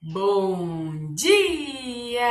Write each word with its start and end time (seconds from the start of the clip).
Bom 0.00 1.12
dia! 1.12 2.22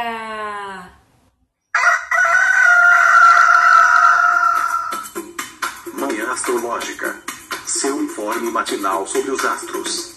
Manhã 5.94 6.32
Astrológica. 6.32 7.22
Seu 7.66 8.02
informe 8.02 8.50
matinal 8.52 9.06
sobre 9.06 9.32
os 9.32 9.44
astros. 9.44 10.16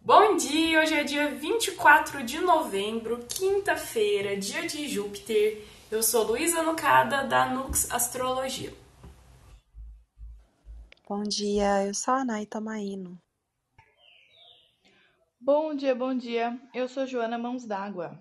Bom 0.00 0.36
dia! 0.36 0.80
Hoje 0.80 0.94
é 0.94 1.02
dia 1.02 1.34
24 1.34 2.22
de 2.22 2.38
novembro, 2.38 3.26
quinta-feira, 3.28 4.36
dia 4.36 4.64
de 4.64 4.88
Júpiter. 4.88 5.66
Eu 5.90 6.04
sou 6.04 6.22
Luísa 6.22 6.62
Nucada, 6.62 7.24
da 7.24 7.46
Nux 7.46 7.90
Astrologia. 7.90 8.83
Bom 11.16 11.22
dia, 11.22 11.86
eu 11.86 11.94
sou 11.94 12.12
a 12.12 12.24
Nay 12.24 12.44
Tomaino. 12.44 13.16
Bom 15.40 15.72
dia, 15.72 15.94
bom 15.94 16.12
dia. 16.12 16.58
Eu 16.74 16.88
sou 16.88 17.06
Joana 17.06 17.38
Mãos 17.38 17.64
d'Água. 17.64 18.18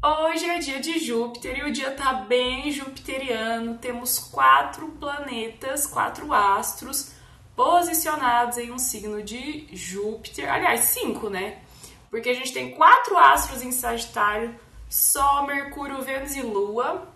Hoje 0.00 0.48
é 0.48 0.60
dia 0.60 0.78
de 0.78 1.00
Júpiter 1.00 1.58
e 1.58 1.64
o 1.64 1.72
dia 1.72 1.90
tá 1.90 2.12
bem 2.12 2.70
jupiteriano. 2.70 3.78
Temos 3.78 4.20
quatro 4.20 4.92
planetas, 4.92 5.88
quatro 5.88 6.32
astros 6.32 7.12
posicionados 7.56 8.56
em 8.58 8.70
um 8.70 8.78
signo 8.78 9.24
de 9.24 9.74
Júpiter. 9.74 10.48
Aliás, 10.48 10.82
cinco, 10.82 11.28
né? 11.28 11.64
Porque 12.10 12.28
a 12.28 12.34
gente 12.34 12.52
tem 12.52 12.76
quatro 12.76 13.18
astros 13.18 13.60
em 13.60 13.72
Sagitário: 13.72 14.54
Sol, 14.88 15.48
Mercúrio, 15.48 16.00
Vênus 16.00 16.36
e 16.36 16.42
Lua. 16.42 17.11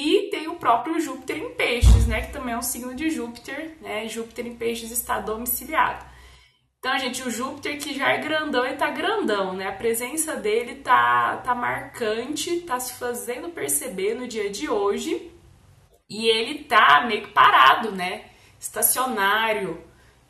E 0.00 0.30
tem 0.30 0.46
o 0.46 0.54
próprio 0.54 1.00
Júpiter 1.00 1.38
em 1.38 1.50
Peixes, 1.56 2.06
né? 2.06 2.22
Que 2.22 2.32
também 2.32 2.54
é 2.54 2.56
um 2.56 2.62
signo 2.62 2.94
de 2.94 3.10
Júpiter, 3.10 3.76
né? 3.80 4.06
Júpiter 4.06 4.46
em 4.46 4.54
Peixes 4.54 4.92
está 4.92 5.18
domiciliado. 5.18 6.06
Então, 6.78 6.96
gente, 7.00 7.20
o 7.26 7.30
Júpiter 7.32 7.76
que 7.78 7.92
já 7.92 8.12
é 8.12 8.18
grandão, 8.18 8.64
ele 8.64 8.76
tá 8.76 8.88
grandão, 8.90 9.54
né? 9.54 9.66
A 9.66 9.72
presença 9.72 10.36
dele 10.36 10.76
tá, 10.76 11.38
tá 11.38 11.52
marcante, 11.52 12.60
tá 12.60 12.78
se 12.78 12.94
fazendo 12.94 13.48
perceber 13.48 14.14
no 14.14 14.28
dia 14.28 14.48
de 14.48 14.70
hoje. 14.70 15.32
E 16.08 16.28
ele 16.28 16.62
tá 16.62 17.04
meio 17.04 17.22
que 17.22 17.32
parado, 17.32 17.90
né? 17.90 18.26
Estacionário. 18.60 19.82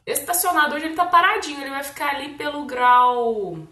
Estacionado 0.07 0.77
hoje 0.77 0.87
ele 0.87 0.95
tá 0.95 1.05
paradinho, 1.05 1.61
ele 1.61 1.69
vai 1.69 1.85
ficar 1.85 2.15
ali 2.15 2.31
pelo 2.37 2.65
grau. 2.65 3.69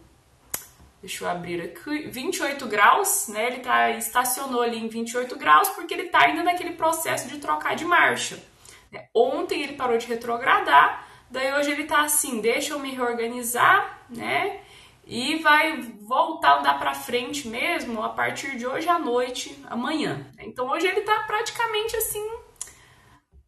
Deixa 1.01 1.25
eu 1.25 1.29
abrir 1.29 1.61
aqui. 1.61 2.09
28 2.09 2.67
graus, 2.67 3.29
né? 3.29 3.47
Ele 3.49 3.61
tá, 3.61 3.91
estacionou 3.91 4.63
ali 4.63 4.79
em 4.79 4.89
28 4.89 5.37
graus 5.37 5.69
porque 5.71 5.95
ele 5.95 6.09
tá 6.09 6.25
ainda 6.25 6.43
naquele 6.43 6.73
processo 6.73 7.29
de 7.29 7.39
trocar 7.39 7.77
de 7.77 7.85
marcha. 7.85 8.43
né? 8.91 9.09
Ontem 9.15 9.63
ele 9.63 9.75
parou 9.75 9.99
de 9.99 10.07
retrogradar 10.07 11.07
Daí 11.31 11.53
hoje 11.55 11.73
ele 11.73 11.85
tá 11.85 12.03
assim, 12.03 12.41
deixa 12.41 12.73
eu 12.73 12.79
me 12.79 12.93
reorganizar, 12.93 14.07
né? 14.09 14.63
E 15.05 15.37
vai 15.37 15.81
voltar 15.83 16.51
a 16.51 16.61
andar 16.61 16.79
para 16.79 16.95
frente 16.95 17.49
mesmo 17.49 18.03
a 18.03 18.09
partir 18.09 18.57
de 18.57 18.67
hoje 18.67 18.89
à 18.89 18.99
noite, 18.99 19.57
amanhã. 19.67 20.27
Então 20.41 20.69
hoje 20.69 20.87
ele 20.87 21.03
tá 21.03 21.25
praticamente 21.25 21.97
assim 21.97 22.25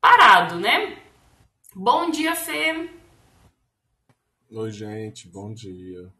parado, 0.00 0.56
né? 0.56 0.98
Bom 1.74 2.10
dia, 2.10 2.34
Fê. 2.34 2.90
Oi, 4.50 4.70
gente, 4.70 5.28
bom 5.28 5.52
dia. 5.52 6.12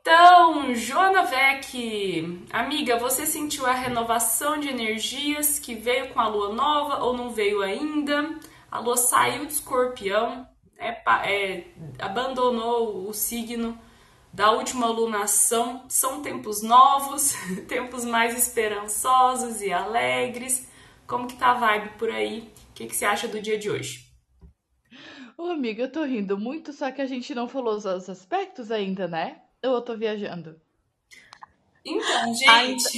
Então, 0.00 0.74
Joana 0.74 1.24
Vec, 1.24 2.46
amiga, 2.50 2.96
você 2.96 3.26
sentiu 3.26 3.66
a 3.66 3.72
renovação 3.72 4.58
de 4.58 4.68
energias 4.68 5.58
que 5.58 5.74
veio 5.74 6.08
com 6.08 6.18
a 6.18 6.26
lua 6.26 6.54
nova 6.54 7.04
ou 7.04 7.14
não 7.14 7.28
veio 7.28 7.60
ainda? 7.60 8.38
A 8.70 8.78
lua 8.78 8.96
saiu 8.96 9.44
de 9.44 9.52
escorpião, 9.52 10.48
é, 10.78 11.02
é, 11.30 11.64
abandonou 11.98 13.06
o 13.06 13.12
signo 13.12 13.78
da 14.32 14.50
última 14.52 14.86
lunação. 14.86 15.84
São 15.86 16.22
tempos 16.22 16.62
novos, 16.62 17.34
tempos 17.68 18.02
mais 18.02 18.36
esperançosos 18.38 19.60
e 19.60 19.70
alegres. 19.70 20.66
Como 21.06 21.26
que 21.26 21.36
tá 21.36 21.50
a 21.50 21.54
vibe 21.54 21.98
por 21.98 22.10
aí? 22.10 22.50
O 22.70 22.72
que, 22.72 22.86
que 22.86 22.96
você 22.96 23.04
acha 23.04 23.28
do 23.28 23.40
dia 23.40 23.58
de 23.58 23.68
hoje? 23.68 24.10
Ô, 25.36 25.48
amiga, 25.48 25.82
eu 25.82 25.92
tô 25.92 26.04
rindo 26.04 26.38
muito, 26.38 26.72
só 26.72 26.90
que 26.90 27.02
a 27.02 27.06
gente 27.06 27.34
não 27.34 27.46
falou 27.46 27.74
os 27.74 27.84
aspectos 27.86 28.70
ainda, 28.70 29.06
né? 29.06 29.42
Ou 29.64 29.74
eu 29.74 29.82
tô 29.82 29.96
viajando? 29.96 30.60
Então, 31.84 32.34
gente, 32.34 32.48
Ainda- 32.48 32.90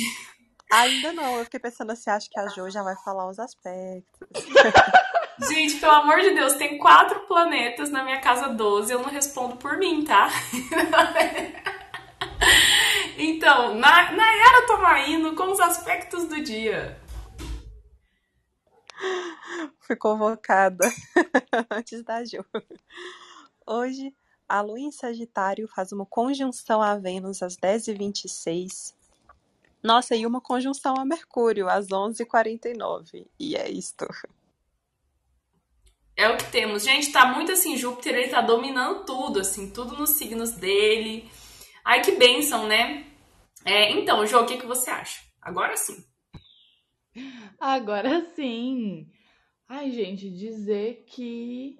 Ainda 0.72 1.12
não, 1.12 1.36
eu 1.38 1.44
fiquei 1.44 1.60
pensando 1.60 1.94
se 1.94 2.08
acho 2.08 2.30
que 2.30 2.38
a 2.40 2.48
Jo 2.48 2.70
já 2.70 2.82
vai 2.82 2.96
falar 3.04 3.28
os 3.28 3.38
aspectos. 3.38 4.28
gente, 5.50 5.76
pelo 5.78 5.92
amor 5.92 6.20
de 6.20 6.30
Deus, 6.34 6.54
tem 6.54 6.78
quatro 6.78 7.20
planetas 7.26 7.90
na 7.90 8.02
minha 8.02 8.20
casa 8.20 8.48
12, 8.48 8.90
eu 8.92 9.00
não 9.00 9.10
respondo 9.10 9.56
por 9.56 9.76
mim, 9.76 10.04
tá? 10.04 10.28
Então, 13.18 13.74
Na- 13.74 14.10
Nayara 14.12 14.66
Tomaino 14.66 15.36
com 15.36 15.50
os 15.52 15.60
aspectos 15.60 16.24
do 16.26 16.42
dia. 16.42 16.98
Fui 19.80 19.94
convocada 19.96 20.88
antes 21.70 22.02
da 22.02 22.24
Jo. 22.24 22.44
Hoje, 23.66 24.12
a 24.52 24.60
Lua 24.60 24.78
em 24.78 24.92
Sagitário 24.92 25.66
faz 25.66 25.92
uma 25.92 26.04
conjunção 26.04 26.82
a 26.82 26.94
Vênus 26.98 27.42
às 27.42 27.56
10h26. 27.56 28.92
Nossa, 29.82 30.14
e 30.14 30.26
uma 30.26 30.42
conjunção 30.42 30.94
a 30.98 31.06
Mercúrio 31.06 31.70
às 31.70 31.88
11h49. 31.88 33.26
E 33.40 33.56
é 33.56 33.70
isto. 33.70 34.06
É 36.14 36.28
o 36.28 36.36
que 36.36 36.52
temos. 36.52 36.84
Gente, 36.84 37.10
tá 37.10 37.32
muito 37.32 37.50
assim, 37.50 37.78
Júpiter, 37.78 38.14
ele 38.14 38.28
tá 38.28 38.42
dominando 38.42 39.06
tudo, 39.06 39.40
assim, 39.40 39.70
tudo 39.70 39.96
nos 39.96 40.10
signos 40.10 40.52
dele. 40.52 41.30
Ai, 41.82 42.02
que 42.02 42.12
bênção, 42.12 42.66
né? 42.68 43.06
É, 43.64 43.90
então, 43.92 44.26
Jô, 44.26 44.42
o 44.42 44.46
que, 44.46 44.58
que 44.58 44.66
você 44.66 44.90
acha? 44.90 45.22
Agora 45.40 45.78
sim. 45.78 46.04
Agora 47.58 48.22
sim! 48.36 49.10
Ai, 49.66 49.90
gente, 49.90 50.28
dizer 50.28 51.06
que. 51.06 51.78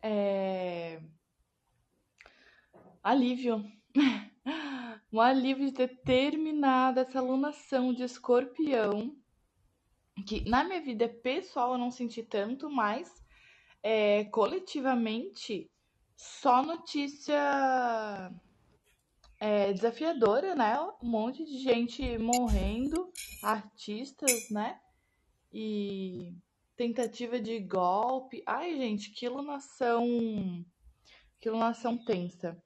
É. 0.00 1.02
Alívio. 3.02 3.64
Um 5.12 5.20
alívio 5.20 5.66
de 5.66 5.72
ter 5.72 6.00
terminado 6.02 6.98
essa 6.98 7.18
alunação 7.18 7.92
de 7.92 8.02
escorpião. 8.02 9.14
Que 10.26 10.48
na 10.48 10.64
minha 10.64 10.80
vida 10.80 11.06
pessoal 11.06 11.72
eu 11.72 11.78
não 11.78 11.90
senti 11.90 12.22
tanto, 12.22 12.70
mas 12.70 13.12
é, 13.82 14.24
coletivamente 14.24 15.70
só 16.16 16.62
notícia 16.62 18.32
é, 19.38 19.72
desafiadora, 19.74 20.54
né? 20.54 20.80
Um 21.02 21.08
monte 21.10 21.44
de 21.44 21.58
gente 21.58 22.16
morrendo, 22.16 23.12
artistas, 23.42 24.48
né? 24.50 24.80
E 25.52 26.32
tentativa 26.74 27.38
de 27.38 27.60
golpe. 27.60 28.42
Ai, 28.46 28.76
gente, 28.76 29.10
que 29.10 29.26
iluminação. 29.26 30.06
Que 31.38 31.48
iluminação 31.48 32.02
tensa. 32.02 32.56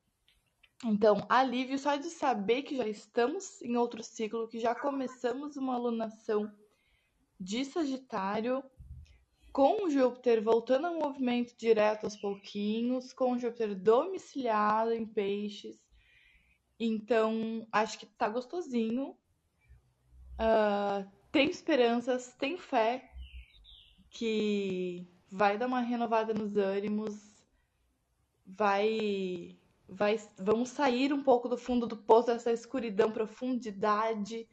Então, 0.89 1.27
alívio 1.29 1.77
só 1.81 1.97
de 1.97 2.09
saber 2.09 2.63
que 2.63 2.77
já 2.77 2.87
estamos 2.87 3.61
em 3.61 3.77
outro 3.77 4.05
ciclo, 4.05 4.47
que 4.47 4.61
já 4.61 4.73
começamos 4.73 5.57
uma 5.57 5.75
alunação 5.75 6.49
de 7.41 7.65
Sagitário, 7.65 8.63
com 9.53 9.91
Júpiter 9.91 10.41
voltando 10.41 10.87
ao 10.87 10.95
movimento 10.95 11.57
direto 11.57 12.05
aos 12.05 12.17
pouquinhos, 12.17 13.13
com 13.13 13.37
Júpiter 13.37 13.75
domiciliado 13.75 14.93
em 14.93 15.05
peixes. 15.05 15.77
Então, 16.79 17.67
acho 17.73 17.99
que 17.99 18.07
tá 18.07 18.29
gostosinho. 18.29 19.17
Ah, 20.39 21.05
tem 21.33 21.51
esperanças, 21.51 22.33
tem 22.35 22.57
fé 22.57 23.11
que 24.09 25.05
vai 25.29 25.59
dar 25.59 25.67
uma 25.67 25.81
renovada 25.81 26.33
nos 26.33 26.57
ânimos, 26.57 27.45
vai, 28.47 29.59
vai, 29.89 30.21
vamos 30.37 30.71
sair 30.71 31.13
um 31.13 31.23
pouco 31.23 31.49
do 31.49 31.57
fundo 31.57 31.87
do 31.87 31.97
poço 31.97 32.29
dessa 32.29 32.53
escuridão, 32.53 33.11
profundidade. 33.11 34.49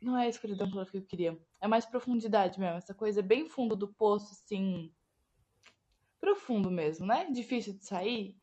Não 0.00 0.18
é 0.18 0.26
a 0.26 0.28
escuridão 0.28 0.70
que 0.70 0.96
eu 0.96 1.02
queria, 1.02 1.38
é 1.60 1.66
mais 1.66 1.86
profundidade 1.86 2.60
mesmo, 2.60 2.76
essa 2.76 2.94
coisa 2.94 3.22
bem 3.22 3.48
fundo 3.48 3.74
do 3.74 3.88
poço, 3.88 4.32
assim, 4.32 4.92
profundo 6.20 6.70
mesmo, 6.70 7.06
né? 7.06 7.30
Difícil 7.30 7.74
de 7.74 7.84
sair. 7.84 8.36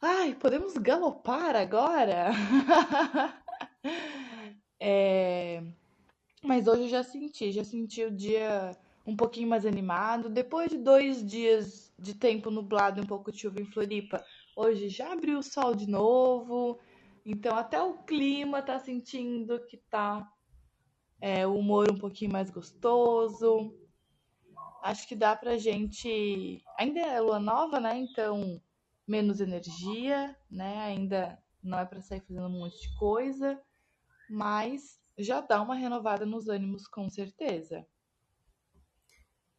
Ai, 0.00 0.34
podemos 0.34 0.74
galopar 0.74 1.56
agora? 1.56 2.30
É, 4.86 5.62
Mas 6.42 6.66
hoje 6.66 6.82
eu 6.82 6.88
já 6.88 7.02
senti, 7.02 7.50
já 7.52 7.64
senti 7.64 8.04
o 8.04 8.10
dia 8.10 8.76
um 9.06 9.16
pouquinho 9.16 9.48
mais 9.48 9.64
animado. 9.64 10.28
Depois 10.28 10.70
de 10.70 10.76
dois 10.76 11.24
dias 11.24 11.90
de 11.98 12.14
tempo 12.14 12.50
nublado 12.50 13.00
e 13.00 13.02
um 13.02 13.06
pouco 13.06 13.32
de 13.32 13.38
chuva 13.38 13.62
em 13.62 13.64
Floripa, 13.64 14.22
hoje 14.56 14.88
já 14.88 15.12
abriu 15.12 15.38
o 15.38 15.42
sol 15.42 15.74
de 15.74 15.88
novo. 15.88 16.78
Então 17.24 17.56
até 17.56 17.82
o 17.82 17.94
clima 18.04 18.62
tá 18.62 18.78
sentindo 18.78 19.64
que 19.66 19.76
tá 19.76 20.30
é, 21.20 21.46
o 21.46 21.54
humor 21.54 21.90
um 21.90 21.98
pouquinho 21.98 22.32
mais 22.32 22.50
gostoso. 22.50 23.74
acho 24.82 25.08
que 25.08 25.16
dá 25.16 25.34
pra 25.34 25.56
gente. 25.56 26.62
Ainda 26.78 27.00
é 27.00 27.20
lua 27.20 27.38
nova, 27.38 27.80
né? 27.80 27.96
Então, 27.96 28.60
menos 29.06 29.40
energia, 29.40 30.36
né? 30.50 30.80
Ainda 30.82 31.42
não 31.62 31.78
é 31.78 31.86
pra 31.86 32.02
sair 32.02 32.20
fazendo 32.20 32.46
um 32.46 32.60
monte 32.60 32.78
de 32.80 32.94
coisa, 32.98 33.60
mas 34.28 35.00
já 35.18 35.40
dá 35.40 35.62
uma 35.62 35.74
renovada 35.74 36.26
nos 36.26 36.48
ânimos, 36.48 36.86
com 36.86 37.08
certeza. 37.08 37.86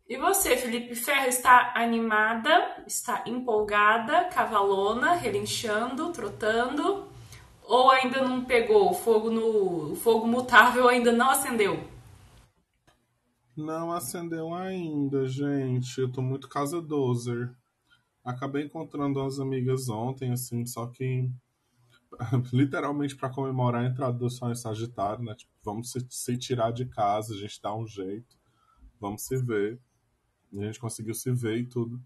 E 0.07 0.17
você, 0.17 0.55
Felipe 0.55 0.93
Ferro, 0.93 1.27
está 1.27 1.73
animada, 1.75 2.83
está 2.85 3.23
empolgada, 3.25 4.25
cavalona, 4.25 5.15
relinchando, 5.15 6.11
trotando? 6.11 7.07
Ou 7.63 7.89
ainda 7.89 8.21
não 8.21 8.45
pegou? 8.45 8.91
O 8.91 8.93
fogo, 8.93 9.31
no, 9.31 9.93
o 9.93 9.95
fogo 9.95 10.27
mutável 10.27 10.87
ainda 10.87 11.11
não 11.11 11.31
acendeu? 11.31 11.83
Não 13.57 13.91
acendeu 13.91 14.53
ainda, 14.53 15.27
gente. 15.27 15.99
Eu 15.99 16.11
tô 16.11 16.21
muito 16.21 16.47
casa 16.47 16.79
dozer. 16.79 17.51
Acabei 18.23 18.65
encontrando 18.65 19.19
umas 19.19 19.39
amigas 19.39 19.89
ontem, 19.89 20.31
assim, 20.31 20.67
só 20.67 20.85
que 20.85 21.31
literalmente 22.53 23.15
para 23.15 23.29
comemorar 23.31 23.83
a 23.83 23.87
entrada 23.87 24.17
do 24.19 24.29
Sol 24.29 24.53
Sagitário, 24.53 25.23
né? 25.23 25.33
Tipo, 25.33 25.51
vamos 25.63 25.91
se, 25.91 26.05
se 26.11 26.37
tirar 26.37 26.71
de 26.71 26.85
casa, 26.85 27.33
a 27.33 27.37
gente 27.37 27.59
dá 27.59 27.75
um 27.75 27.87
jeito, 27.87 28.37
vamos 28.99 29.23
se 29.23 29.35
ver. 29.37 29.79
A 30.61 30.65
gente 30.65 30.79
conseguiu 30.79 31.13
se 31.13 31.31
ver 31.31 31.57
e 31.57 31.65
tudo. 31.65 32.01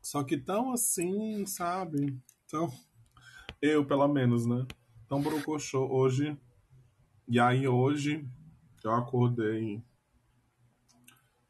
Só 0.00 0.22
que 0.24 0.36
tão 0.38 0.72
assim, 0.72 1.44
sabe? 1.46 2.18
Então, 2.46 2.72
eu 3.60 3.84
pelo 3.84 4.08
menos, 4.08 4.46
né? 4.46 4.66
Tão 5.08 5.20
brocochô 5.20 5.86
hoje. 5.86 6.38
E 7.26 7.38
aí 7.38 7.68
hoje 7.68 8.26
eu 8.82 8.92
acordei 8.92 9.82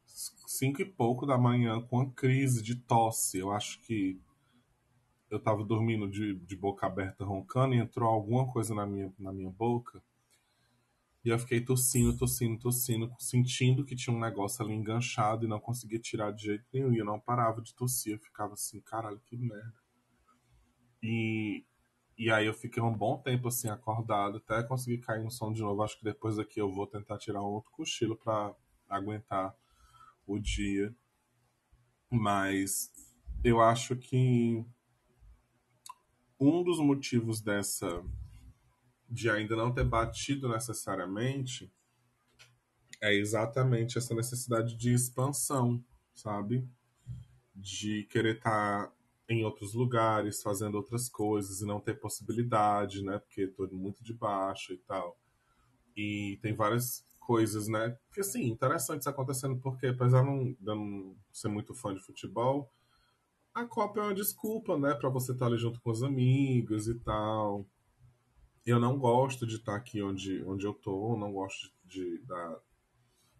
cinco 0.06 0.82
e 0.82 0.84
pouco 0.84 1.24
da 1.24 1.38
manhã 1.38 1.80
com 1.80 1.98
uma 1.98 2.10
crise 2.10 2.62
de 2.62 2.74
tosse. 2.74 3.38
Eu 3.38 3.52
acho 3.52 3.80
que 3.80 4.20
eu 5.30 5.38
tava 5.38 5.62
dormindo 5.62 6.08
de, 6.08 6.34
de 6.34 6.56
boca 6.56 6.86
aberta 6.86 7.24
roncando 7.24 7.74
e 7.74 7.78
entrou 7.78 8.08
alguma 8.08 8.50
coisa 8.50 8.74
na 8.74 8.86
minha, 8.86 9.12
na 9.18 9.32
minha 9.32 9.50
boca. 9.50 10.02
E 11.28 11.30
eu 11.30 11.38
fiquei 11.38 11.60
tossindo, 11.60 12.16
tossindo, 12.16 12.58
tossindo, 12.58 13.14
sentindo 13.18 13.84
que 13.84 13.94
tinha 13.94 14.16
um 14.16 14.18
negócio 14.18 14.64
ali 14.64 14.72
enganchado 14.72 15.44
e 15.44 15.48
não 15.48 15.60
conseguia 15.60 15.98
tirar 15.98 16.32
de 16.32 16.44
jeito 16.44 16.64
nenhum. 16.72 16.90
E 16.90 16.96
eu 16.96 17.04
não 17.04 17.20
parava 17.20 17.60
de 17.60 17.74
tossir, 17.74 18.14
eu 18.14 18.18
ficava 18.18 18.54
assim, 18.54 18.80
caralho, 18.80 19.20
que 19.26 19.36
merda. 19.36 19.74
E, 21.02 21.66
e 22.16 22.30
aí 22.30 22.46
eu 22.46 22.54
fiquei 22.54 22.82
um 22.82 22.96
bom 22.96 23.18
tempo 23.18 23.48
assim 23.48 23.68
acordado, 23.68 24.38
até 24.38 24.62
conseguir 24.62 25.02
cair 25.02 25.22
no 25.22 25.30
som 25.30 25.52
de 25.52 25.60
novo. 25.60 25.82
Acho 25.82 25.98
que 25.98 26.04
depois 26.04 26.36
daqui 26.36 26.58
eu 26.58 26.72
vou 26.72 26.86
tentar 26.86 27.18
tirar 27.18 27.42
outro 27.42 27.70
cochilo 27.72 28.16
para 28.16 28.54
aguentar 28.88 29.54
o 30.26 30.38
dia. 30.38 30.96
Mas 32.10 32.90
eu 33.44 33.60
acho 33.60 33.94
que 33.96 34.64
um 36.40 36.62
dos 36.64 36.78
motivos 36.78 37.42
dessa 37.42 38.02
de 39.08 39.30
ainda 39.30 39.56
não 39.56 39.72
ter 39.72 39.84
batido 39.84 40.48
necessariamente 40.48 41.72
é 43.00 43.14
exatamente 43.14 43.96
essa 43.96 44.14
necessidade 44.14 44.76
de 44.76 44.92
expansão, 44.92 45.82
sabe? 46.14 46.68
De 47.54 48.04
querer 48.04 48.36
estar 48.36 48.92
em 49.28 49.44
outros 49.44 49.72
lugares, 49.72 50.42
fazendo 50.42 50.74
outras 50.74 51.08
coisas 51.08 51.60
e 51.60 51.66
não 51.66 51.80
ter 51.80 51.94
possibilidade, 51.94 53.02
né? 53.02 53.18
Porque 53.18 53.46
tô 53.46 53.66
muito 53.68 54.02
de 54.02 54.12
baixo 54.12 54.72
e 54.72 54.78
tal. 54.78 55.18
E 55.96 56.38
tem 56.42 56.54
várias 56.54 57.04
coisas, 57.20 57.68
né? 57.68 57.96
Que 58.12 58.20
assim, 58.20 58.44
interessantes 58.44 59.06
acontecendo, 59.06 59.58
porque 59.60 59.86
apesar 59.88 60.22
de 60.22 60.56
não, 60.60 61.16
ser 61.32 61.48
muito 61.48 61.74
fã 61.74 61.94
de 61.94 62.00
futebol, 62.00 62.72
a 63.54 63.64
Copa 63.64 64.00
é 64.00 64.02
uma 64.04 64.14
desculpa, 64.14 64.78
né? 64.78 64.94
Pra 64.94 65.08
você 65.08 65.32
estar 65.32 65.46
ali 65.46 65.58
junto 65.58 65.80
com 65.80 65.90
os 65.90 66.02
amigos 66.02 66.88
e 66.88 66.94
tal 67.00 67.66
eu 68.70 68.78
não 68.78 68.98
gosto 68.98 69.46
de 69.46 69.56
estar 69.56 69.74
aqui 69.74 70.02
onde, 70.02 70.44
onde 70.44 70.66
eu 70.66 70.74
tô, 70.74 71.16
não 71.16 71.32
gosto 71.32 71.72
de, 71.84 72.18
da, 72.26 72.60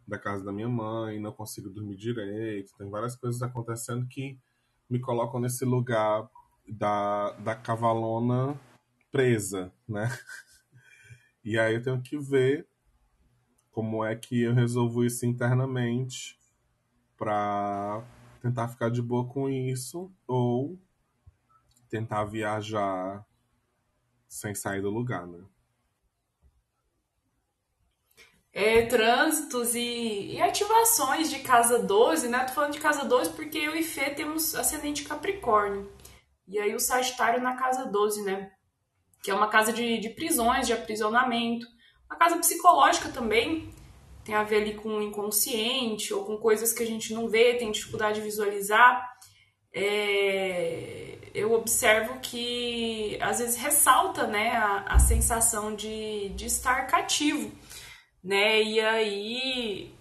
da 0.07 0.19
casa 0.19 0.45
da 0.45 0.53
minha 0.53 0.69
mãe, 0.69 1.21
não 1.21 1.33
consigo 1.33 1.69
dormir 1.69 1.97
direito, 1.97 2.77
tem 2.79 2.89
várias 2.89 3.15
coisas 3.15 3.43
acontecendo 3.43 4.07
que 4.07 4.39
me 4.89 4.99
colocam 4.99 5.39
nesse 5.39 5.65
lugar 5.65 6.29
da, 6.67 7.33
da 7.33 7.55
cavalona 7.55 8.59
presa, 9.11 9.73
né? 9.89 10.09
E 11.45 11.59
aí 11.59 11.77
eu 11.77 11.83
tenho 11.83 12.03
que 12.03 12.19
ver 12.19 12.69
como 13.71 14.05
é 14.05 14.15
que 14.15 14.43
eu 14.43 14.53
resolvo 14.53 15.03
isso 15.03 15.25
internamente 15.25 16.39
para 17.17 18.05
tentar 18.43 18.69
ficar 18.69 18.91
de 18.91 19.01
boa 19.01 19.27
com 19.27 19.49
isso 19.49 20.13
ou 20.27 20.79
tentar 21.89 22.25
viajar 22.25 23.25
sem 24.29 24.55
sair 24.55 24.83
do 24.83 24.91
lugar, 24.91 25.27
né? 25.27 25.43
É, 28.53 28.83
trânsitos 28.87 29.75
e, 29.75 30.33
e, 30.33 30.43
ativações 30.43 31.31
de 31.31 31.39
casa 31.41 31.79
12, 31.79 32.29
né? 32.29 32.45
Tô 32.45 32.55
falando 32.55 32.73
de 32.73 32.81
casa 32.81 33.05
12 33.05 33.31
porque 33.31 33.59
eu 33.59 33.77
e 33.77 33.83
Fê 33.83 34.11
temos 34.11 34.55
ascendente 34.55 35.05
Capricórnio. 35.05 35.91
E 36.47 36.59
aí 36.59 36.75
o 36.75 36.81
Sagitário 36.81 37.43
na 37.43 37.57
casa 37.57 37.87
12, 37.87 38.23
né? 38.25 38.51
Que 39.23 39.31
é 39.31 39.35
uma 39.35 39.49
casa 39.49 39.73
de, 39.73 39.99
de 39.99 40.11
prisões, 40.11 40.67
de 40.67 40.73
aprisionamento. 40.73 41.67
Uma 42.11 42.19
casa 42.19 42.39
psicológica 42.39 43.11
também. 43.11 43.73
Tem 44.25 44.35
a 44.35 44.43
ver 44.43 44.63
ali 44.63 44.75
com 44.75 44.97
o 44.97 45.03
inconsciente 45.03 46.13
ou 46.13 46.25
com 46.25 46.37
coisas 46.39 46.73
que 46.73 46.83
a 46.83 46.87
gente 46.87 47.15
não 47.15 47.29
vê, 47.29 47.55
tem 47.55 47.71
dificuldade 47.71 48.19
de 48.19 48.25
visualizar. 48.25 49.09
É 49.73 51.18
eu 51.35 51.53
observo 51.53 52.19
que 52.21 53.19
às 53.21 53.39
vezes 53.39 53.57
ressalta 53.57 54.27
né, 54.27 54.51
a, 54.57 54.85
a 54.89 54.99
sensação 54.99 55.75
de, 55.75 56.31
de 56.31 56.47
estar 56.47 56.87
cativo, 56.87 57.51
né? 58.23 58.63
E 58.63 58.81
aí 58.81 59.95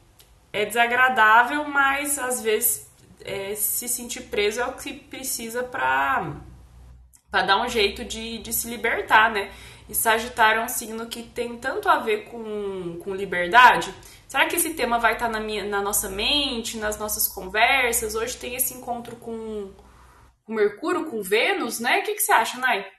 é 0.51 0.65
desagradável, 0.65 1.65
mas 1.65 2.18
às 2.18 2.41
vezes 2.41 2.89
é, 3.24 3.56
se 3.56 3.88
sentir 3.88 4.21
preso 4.24 4.62
é 4.62 4.65
o 4.65 4.74
que 4.74 4.94
precisa 4.94 5.63
para 5.63 6.35
dar 7.31 7.62
um 7.62 7.69
jeito 7.69 8.03
de, 8.06 8.39
de 8.39 8.53
se 8.53 8.69
libertar, 8.69 9.31
né? 9.31 9.51
E 9.89 9.95
Sagitário 9.95 10.62
é 10.62 10.65
um 10.65 10.69
signo 10.69 11.07
que 11.07 11.24
tem 11.24 11.57
tanto 11.57 11.88
a 11.88 12.00
ver 12.00 12.25
com, 12.25 13.00
com 13.01 13.15
liberdade. 13.15 13.94
Será 14.27 14.45
que 14.45 14.57
esse 14.57 14.74
tema 14.74 15.00
vai 15.00 15.13
estar 15.13 15.29
na, 15.29 15.39
minha, 15.39 15.63
na 15.63 15.81
nossa 15.81 16.09
mente, 16.09 16.77
nas 16.77 16.97
nossas 16.97 17.27
conversas? 17.29 18.13
Hoje 18.13 18.36
tem 18.36 18.55
esse 18.55 18.74
encontro 18.74 19.15
com 19.15 19.72
com 20.48 20.54
Mercúrio, 20.54 21.12
com 21.12 21.22
Vênus, 21.22 21.82
né? 21.82 22.00
O 22.00 22.04
que, 22.04 22.16
que 22.16 22.22
você 22.22 22.32
acha, 22.32 22.58
Nai? 22.58 22.89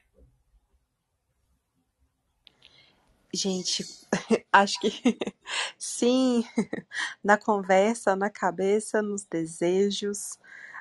Gente, 3.32 3.84
acho 4.52 4.78
que 4.78 4.90
sim, 5.78 6.44
na 7.24 7.38
conversa, 7.38 8.14
na 8.14 8.28
cabeça, 8.28 9.00
nos 9.00 9.24
desejos. 9.24 10.38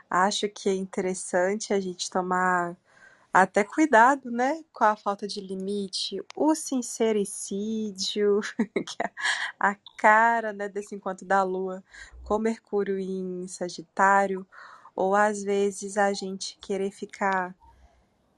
Acho 0.10 0.50
que 0.50 0.68
é 0.68 0.74
interessante 0.76 1.74
a 1.74 1.80
gente 1.80 2.10
tomar 2.10 2.76
até 3.34 3.64
cuidado, 3.64 4.32
né, 4.32 4.64
com 4.74 4.84
a 4.84 4.96
falta 4.96 5.28
de 5.28 5.40
limite, 5.40 6.18
o 6.36 6.56
sincericídio, 6.56 8.40
que 8.74 8.98
é 9.04 9.12
a 9.60 9.76
cara, 9.98 10.52
né, 10.52 10.68
desse 10.68 10.96
encontro 10.96 11.26
da 11.26 11.44
Lua 11.44 11.84
com 12.24 12.40
Mercúrio 12.40 12.98
em 12.98 13.48
Sagitário, 13.48 14.46
ou 14.98 15.16
às 15.16 15.44
vezes 15.44 15.96
a 15.96 16.12
gente 16.12 16.58
querer 16.60 16.90
ficar 16.90 17.56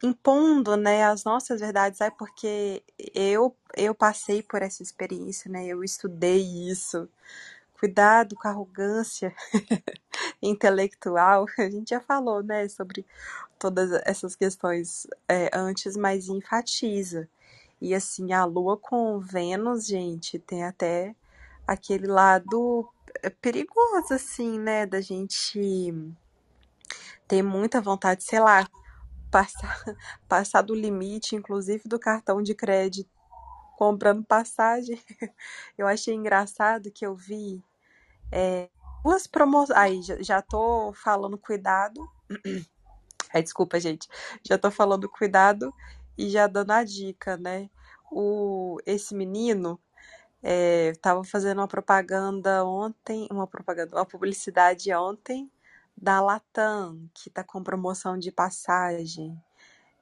impondo, 0.04 0.76
né, 0.76 1.06
as 1.06 1.24
nossas 1.24 1.62
verdades, 1.62 2.02
ai, 2.02 2.12
porque 2.12 2.84
eu 3.16 3.56
eu 3.78 3.96
passei 3.96 4.44
por 4.44 4.62
essa 4.62 4.84
experiência, 4.84 5.50
né? 5.50 5.66
Eu 5.68 5.84
estudei 5.84 6.42
isso. 6.70 7.10
Cuidado 7.80 8.36
com 8.36 8.48
a 8.48 8.52
arrogância 8.52 9.34
intelectual. 10.42 11.46
A 11.58 11.70
gente 11.70 11.92
já 11.92 12.02
falou, 12.02 12.44
né, 12.44 12.68
sobre 12.68 13.06
todas 13.58 13.92
essas 14.06 14.36
questões 14.36 15.08
é, 15.30 15.50
antes, 15.54 15.96
mas 15.98 16.28
enfatiza. 16.28 17.30
E 17.82 17.96
assim, 17.96 18.34
a 18.34 18.46
Lua 18.46 18.78
com 18.78 19.20
Vênus, 19.20 19.88
gente, 19.88 20.40
tem 20.40 20.66
até 20.66 21.16
aquele 21.68 22.08
lado 22.08 22.90
é, 23.24 23.30
perigoso, 23.30 24.14
assim, 24.14 24.60
né, 24.60 24.86
da 24.86 25.02
gente 25.02 25.94
ter 27.30 27.44
muita 27.44 27.82
vontade, 27.82 28.26
sei 28.26 28.42
lá, 28.42 28.68
passar, 29.32 29.84
passar 30.30 30.64
do 30.64 30.76
limite, 30.76 31.36
inclusive 31.36 31.84
do 31.88 32.00
cartão 32.00 32.42
de 32.44 32.56
crédito, 32.56 33.12
comprando 33.78 34.24
passagem. 34.26 35.02
Eu 35.78 35.88
achei 35.88 36.16
engraçado 36.16 36.92
que 36.92 37.06
eu 37.06 37.16
vi 37.16 37.64
é, 38.32 38.70
duas 39.04 39.28
promoções. 39.28 39.78
Aí, 39.78 40.02
já, 40.04 40.22
já 40.22 40.42
tô 40.42 40.94
falando 40.94 41.38
cuidado. 41.38 42.02
Ai, 43.34 43.44
desculpa, 43.44 43.80
gente. 43.80 44.08
Já 44.48 44.58
tô 44.58 44.72
falando 44.72 45.10
cuidado 45.10 45.74
e 46.18 46.30
já 46.30 46.48
dando 46.48 46.72
a 46.72 46.84
dica, 46.84 47.38
né? 47.38 47.70
O, 48.12 48.78
esse 48.86 49.16
menino 49.16 49.80
É, 50.44 50.94
tava 51.02 51.24
fazendo 51.24 51.60
uma 51.60 51.68
propaganda 51.68 52.66
ontem, 52.66 53.28
uma 53.32 53.48
propaganda, 53.48 53.96
uma 53.98 54.06
publicidade 54.06 54.94
ontem 54.94 55.52
da 56.02 56.22
Latam, 56.22 57.10
que 57.14 57.30
tá 57.30 57.44
com 57.44 57.64
promoção 57.64 58.18
de 58.18 58.32
passagem. 58.32 59.38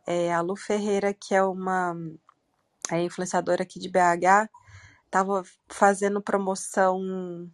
É, 0.07 0.33
a 0.33 0.41
Lu 0.41 0.55
Ferreira, 0.55 1.13
que 1.13 1.35
é 1.35 1.43
uma 1.43 1.95
é 2.91 3.01
influenciadora 3.03 3.63
aqui 3.63 3.79
de 3.79 3.89
BH, 3.89 4.49
tava 5.11 5.43
fazendo 5.69 6.21
promoção, 6.21 7.49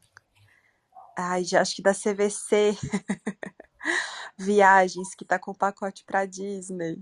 ai, 1.17 1.43
acho 1.59 1.75
que 1.75 1.81
da 1.81 1.93
CVC 1.93 2.75
Viagens, 4.38 5.13
que 5.15 5.25
tá 5.25 5.38
com 5.39 5.53
pacote 5.53 6.03
pra 6.05 6.25
Disney. 6.25 7.00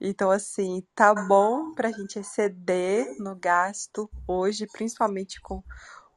Então, 0.00 0.30
assim, 0.30 0.82
tá 0.94 1.14
bom 1.14 1.72
pra 1.74 1.92
gente 1.92 2.18
exceder 2.18 3.16
no 3.18 3.36
gasto 3.36 4.10
hoje, 4.26 4.66
principalmente 4.66 5.40
com 5.40 5.62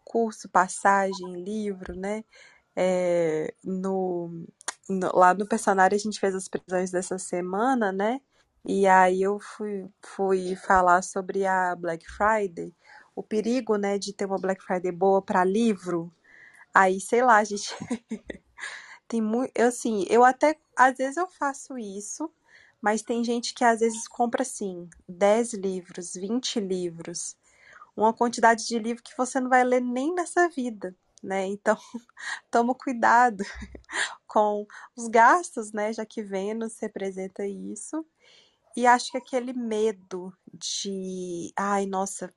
curso, 0.04 0.50
passagem, 0.50 1.44
livro, 1.44 1.96
né? 1.96 2.24
É, 2.76 3.54
no- 3.64 4.46
lá 4.90 5.34
no 5.34 5.48
Personário 5.48 5.96
a 5.96 6.00
gente 6.00 6.20
fez 6.20 6.36
as 6.36 6.48
previsões 6.48 6.92
dessa 6.92 7.18
semana, 7.18 7.92
né? 7.92 8.22
E 8.64 8.88
aí 8.88 9.22
eu 9.22 9.40
fui, 9.40 9.88
fui 10.02 10.56
falar 10.56 11.02
sobre 11.04 11.46
a 11.46 11.76
Black 11.76 12.06
Friday, 12.12 12.74
o 13.16 13.22
perigo, 13.24 13.78
né, 13.78 13.98
de 14.00 14.14
ter 14.14 14.26
uma 14.26 14.40
Black 14.40 14.64
Friday 14.64 14.92
boa 14.92 15.22
para 15.22 15.44
livro. 15.44 16.12
Aí, 16.74 17.00
sei 17.00 17.24
lá, 17.24 17.44
gente 17.44 17.74
tem 19.08 19.22
muito, 19.22 19.52
eu 19.56 19.68
assim, 19.68 20.06
eu 20.10 20.24
até 20.24 20.58
às 20.76 20.98
vezes 20.98 21.18
eu 21.18 21.28
faço 21.28 21.78
isso, 21.78 22.30
mas 22.82 23.02
tem 23.02 23.24
gente 23.24 23.54
que 23.54 23.64
às 23.64 23.80
vezes 23.80 24.08
compra 24.08 24.42
assim 24.44 24.90
10 25.08 25.54
livros, 25.54 26.14
20 26.16 26.60
livros, 26.60 27.38
uma 27.96 28.14
quantidade 28.14 28.66
de 28.68 28.80
livro 28.80 29.04
que 29.04 29.18
você 29.18 29.40
não 29.40 29.50
vai 29.50 29.64
ler 29.64 29.82
nem 29.82 30.14
nessa 30.14 30.50
vida, 30.50 30.96
né? 31.26 31.46
Então, 31.48 31.78
toma 32.52 32.76
cuidado 32.76 33.44
com 34.28 34.66
os 34.96 35.08
gastos, 35.08 35.72
né, 35.72 35.92
já 35.92 36.06
que 36.06 36.22
Vênus 36.22 36.78
representa 36.80 37.46
isso. 37.46 38.06
E 38.76 38.86
acho 38.86 39.12
que 39.12 39.18
aquele 39.18 39.54
medo 39.54 40.34
de, 40.54 41.52
ai, 41.56 41.86
nossa, 41.86 42.34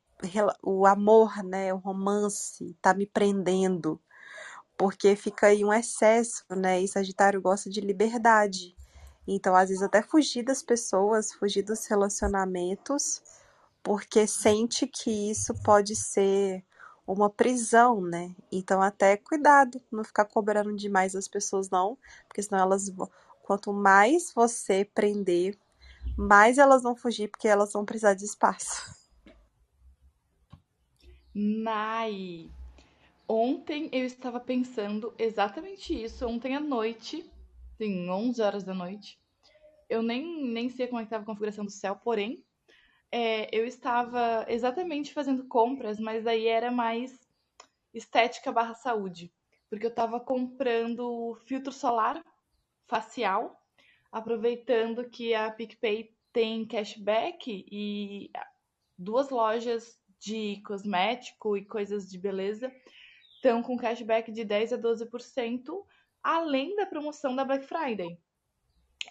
o 0.63 0.87
amor, 0.87 1.43
né, 1.45 1.73
o 1.75 1.79
romance 1.79 2.77
tá 2.81 2.95
me 2.95 3.07
prendendo, 3.07 4.01
porque 4.77 5.17
fica 5.17 5.49
aí 5.49 5.65
um 5.65 5.73
excesso, 5.73 6.45
né? 6.51 6.81
E 6.81 6.87
Sagitário 6.87 7.43
gosta 7.43 7.69
de 7.69 7.81
liberdade. 7.81 8.77
Então, 9.27 9.55
às 9.55 9.69
vezes 9.69 9.83
até 9.83 10.01
fugir 10.01 10.45
das 10.45 10.63
pessoas, 10.63 11.33
fugir 11.33 11.63
dos 11.63 11.87
relacionamentos, 11.87 13.21
porque 13.83 14.27
sente 14.27 14.87
que 14.87 15.31
isso 15.31 15.53
pode 15.63 15.97
ser 15.97 16.65
uma 17.09 17.31
prisão, 17.31 18.03
né? 18.03 18.35
Então, 18.53 18.83
até 18.83 19.17
cuidado, 19.17 19.81
não 19.91 20.05
ficar 20.05 20.27
cobrando 20.27 20.77
demais 20.77 21.17
as 21.17 21.27
pessoas, 21.27 21.71
não, 21.71 21.97
porque 22.29 22.43
senão 22.43 22.61
elas. 22.61 22.93
Quanto 23.43 23.73
mais 23.73 24.31
você 24.35 24.85
prender, 24.85 25.59
mais 26.17 26.59
elas 26.59 26.83
vão 26.83 26.95
fugir, 26.95 27.29
porque 27.29 27.49
elas 27.49 27.73
vão 27.73 27.83
precisar 27.83 28.13
de 28.13 28.27
espaço. 28.27 28.95
Nai. 31.35 32.51
Ontem 33.27 33.89
eu 33.91 34.05
estava 34.05 34.39
pensando 34.39 35.15
exatamente 35.19 35.95
isso. 35.95 36.27
Ontem 36.27 36.55
à 36.55 36.61
noite, 36.61 37.31
sim, 37.79 38.11
11 38.11 38.43
horas 38.43 38.65
da 38.65 38.75
noite. 38.75 39.19
Eu 39.89 40.03
nem, 40.03 40.45
nem 40.45 40.69
sei 40.69 40.87
como 40.87 41.01
é 41.01 41.05
estava 41.05 41.23
a 41.23 41.27
configuração 41.27 41.65
do 41.65 41.71
céu, 41.71 41.97
porém, 41.97 42.45
é, 43.11 43.49
eu 43.57 43.67
estava 43.67 44.45
exatamente 44.49 45.13
fazendo 45.13 45.45
compras, 45.45 45.99
mas 45.99 46.27
aí 46.27 46.47
era 46.47 46.71
mais 46.71 47.27
estética 47.93 48.53
barra 48.53 48.75
saúde. 48.75 49.33
Porque 49.69 49.87
eu 49.87 49.91
estava 49.91 50.19
comprando 50.21 51.39
filtro 51.47 51.73
solar 51.73 52.23
facial, 52.87 53.63
aproveitando 54.11 55.09
que 55.09 55.35
a 55.35 55.51
PicPay 55.51 56.15
tem 56.33 56.67
cashback 56.67 57.67
e 57.71 58.31
duas 58.97 59.31
lojas 59.31 59.99
de 60.19 60.61
cosmético 60.67 61.57
e 61.57 61.65
coisas 61.65 62.09
de 62.09 62.19
beleza 62.19 62.73
estão 63.37 63.63
com 63.63 63.77
cashback 63.77 64.33
de 64.33 64.45
10 64.45 64.73
a 64.73 64.79
12%, 64.79 65.85
além 66.23 66.75
da 66.75 66.87
promoção 66.87 67.35
da 67.37 67.45
Black 67.45 67.65
Friday. 67.65 68.19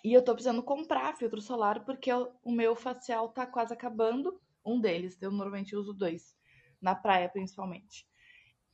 E 0.03 0.13
eu 0.13 0.23
tô 0.23 0.33
precisando 0.33 0.63
comprar 0.63 1.15
filtro 1.17 1.41
solar 1.41 1.83
porque 1.85 2.11
o 2.11 2.31
o 2.43 2.51
meu 2.51 2.75
facial 2.75 3.29
tá 3.29 3.45
quase 3.45 3.73
acabando. 3.73 4.39
Um 4.65 4.79
deles, 4.79 5.17
eu 5.21 5.31
normalmente 5.31 5.75
uso 5.75 5.93
dois, 5.93 6.35
na 6.81 6.95
praia 6.95 7.29
principalmente. 7.29 8.05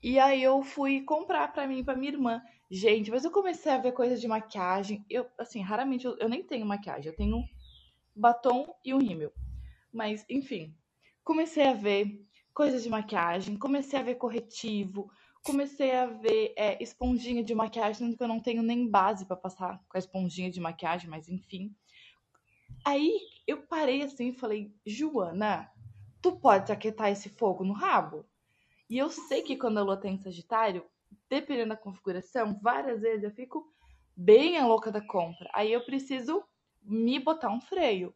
E 0.02 0.20
aí 0.20 0.44
eu 0.44 0.62
fui 0.64 1.02
comprar 1.02 1.52
pra 1.54 1.68
mim 1.68 1.80
e 1.80 1.84
pra 1.84 1.96
minha 1.96 2.12
irmã. 2.12 2.42
Gente, 2.70 3.10
mas 3.12 3.24
eu 3.26 3.32
comecei 3.32 3.72
a 3.72 3.78
ver 3.78 3.94
coisas 3.94 4.20
de 4.22 4.28
maquiagem. 4.28 5.06
Eu, 5.10 5.28
assim, 5.38 5.62
raramente 5.62 6.06
eu, 6.06 6.18
eu 6.20 6.30
nem 6.30 6.44
tenho 6.44 6.66
maquiagem. 6.66 7.12
Eu 7.12 7.16
tenho 7.16 7.44
batom 8.16 8.76
e 8.84 8.94
um 8.94 8.98
rímel. 9.00 9.32
Mas, 9.92 10.26
enfim, 10.30 10.76
comecei 11.24 11.66
a 11.68 11.74
ver 11.74 12.26
coisas 12.54 12.84
de 12.84 12.90
maquiagem, 12.90 13.58
comecei 13.58 14.00
a 14.00 14.04
ver 14.04 14.16
corretivo, 14.16 15.12
comecei 15.44 15.92
a 15.92 16.06
ver 16.06 16.54
é, 16.56 16.82
esponjinha 16.82 17.44
de 17.44 17.54
maquiagem, 17.54 17.96
sendo 17.96 18.18
que 18.18 18.24
eu 18.24 18.28
não 18.28 18.40
tenho 18.40 18.64
nem 18.64 18.88
base 18.90 19.26
pra 19.26 19.36
passar 19.36 19.80
com 19.90 19.98
a 19.98 20.00
esponjinha 20.00 20.50
de 20.50 20.60
maquiagem, 20.60 21.10
mas 21.10 21.28
enfim. 21.28 21.76
Aí 22.86 23.20
eu 23.46 23.62
parei 23.64 24.02
assim 24.02 24.30
e 24.30 24.34
falei, 24.34 24.74
Joana, 24.86 25.70
tu 26.22 26.32
pode 26.38 26.72
aquietar 26.72 27.12
esse 27.12 27.30
fogo 27.30 27.64
no 27.64 27.74
rabo? 27.74 28.26
E 28.90 28.98
eu 28.98 29.10
sei 29.10 29.42
que 29.42 29.58
quando 29.58 29.78
a 29.78 29.84
lua 29.84 29.98
tá 29.98 30.08
em 30.08 30.18
Sagitário, 30.18 30.86
dependendo 31.30 31.70
da 31.70 31.78
configuração, 31.78 32.58
várias 32.62 33.02
vezes 33.02 33.24
eu 33.24 33.32
fico 33.32 33.72
bem 34.16 34.58
a 34.58 34.66
louca 34.66 34.92
da 34.92 35.02
compra. 35.02 35.50
Aí 35.54 35.72
eu 35.72 35.84
preciso 35.84 36.44
me 36.82 37.20
botar 37.20 37.50
um 37.50 37.62
freio. 37.62 38.14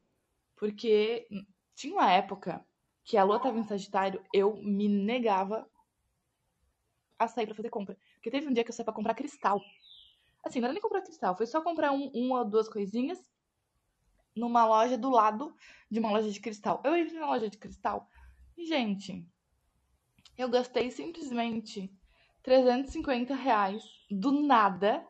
Porque 0.56 1.28
tinha 1.76 1.94
uma 1.94 2.12
época 2.12 2.66
que 3.04 3.18
a 3.18 3.24
lua 3.24 3.40
tava 3.40 3.58
em 3.58 3.64
Sagitário, 3.64 4.24
eu 4.34 4.58
me 4.58 4.88
negava 4.88 5.68
a 7.18 7.28
sair 7.28 7.46
pra 7.46 7.56
fazer 7.56 7.70
compra. 7.70 7.98
Porque 8.16 8.32
teve 8.32 8.48
um 8.48 8.54
dia 8.54 8.64
que 8.64 8.70
eu 8.70 8.74
saí 8.74 8.86
pra 8.86 8.94
comprar 8.94 9.14
cristal. 9.14 9.62
Assim, 10.44 10.60
não 10.60 10.68
era 10.68 10.74
nem 10.74 10.82
comprar 10.82 11.02
cristal, 11.02 11.36
foi 11.36 11.46
só 11.46 11.62
comprar 11.62 11.92
um, 11.92 12.10
uma 12.14 12.40
ou 12.40 12.46
duas 12.46 12.70
coisinhas 12.70 13.20
numa 14.36 14.66
loja 14.66 14.98
do 14.98 15.10
lado 15.10 15.56
de 15.90 16.00
uma 16.00 16.12
loja 16.12 16.30
de 16.30 16.40
cristal. 16.40 16.82
Eu 16.84 16.96
entrei 16.96 17.20
na 17.20 17.28
loja 17.28 17.50
de 17.50 17.58
cristal 17.58 18.08
e, 18.56 18.66
gente, 18.66 19.28
eu 20.38 20.48
gastei 20.50 20.92
simplesmente 20.92 21.92
350 22.44 23.36
reais 23.36 23.84
do 24.10 24.32
nada 24.32 25.06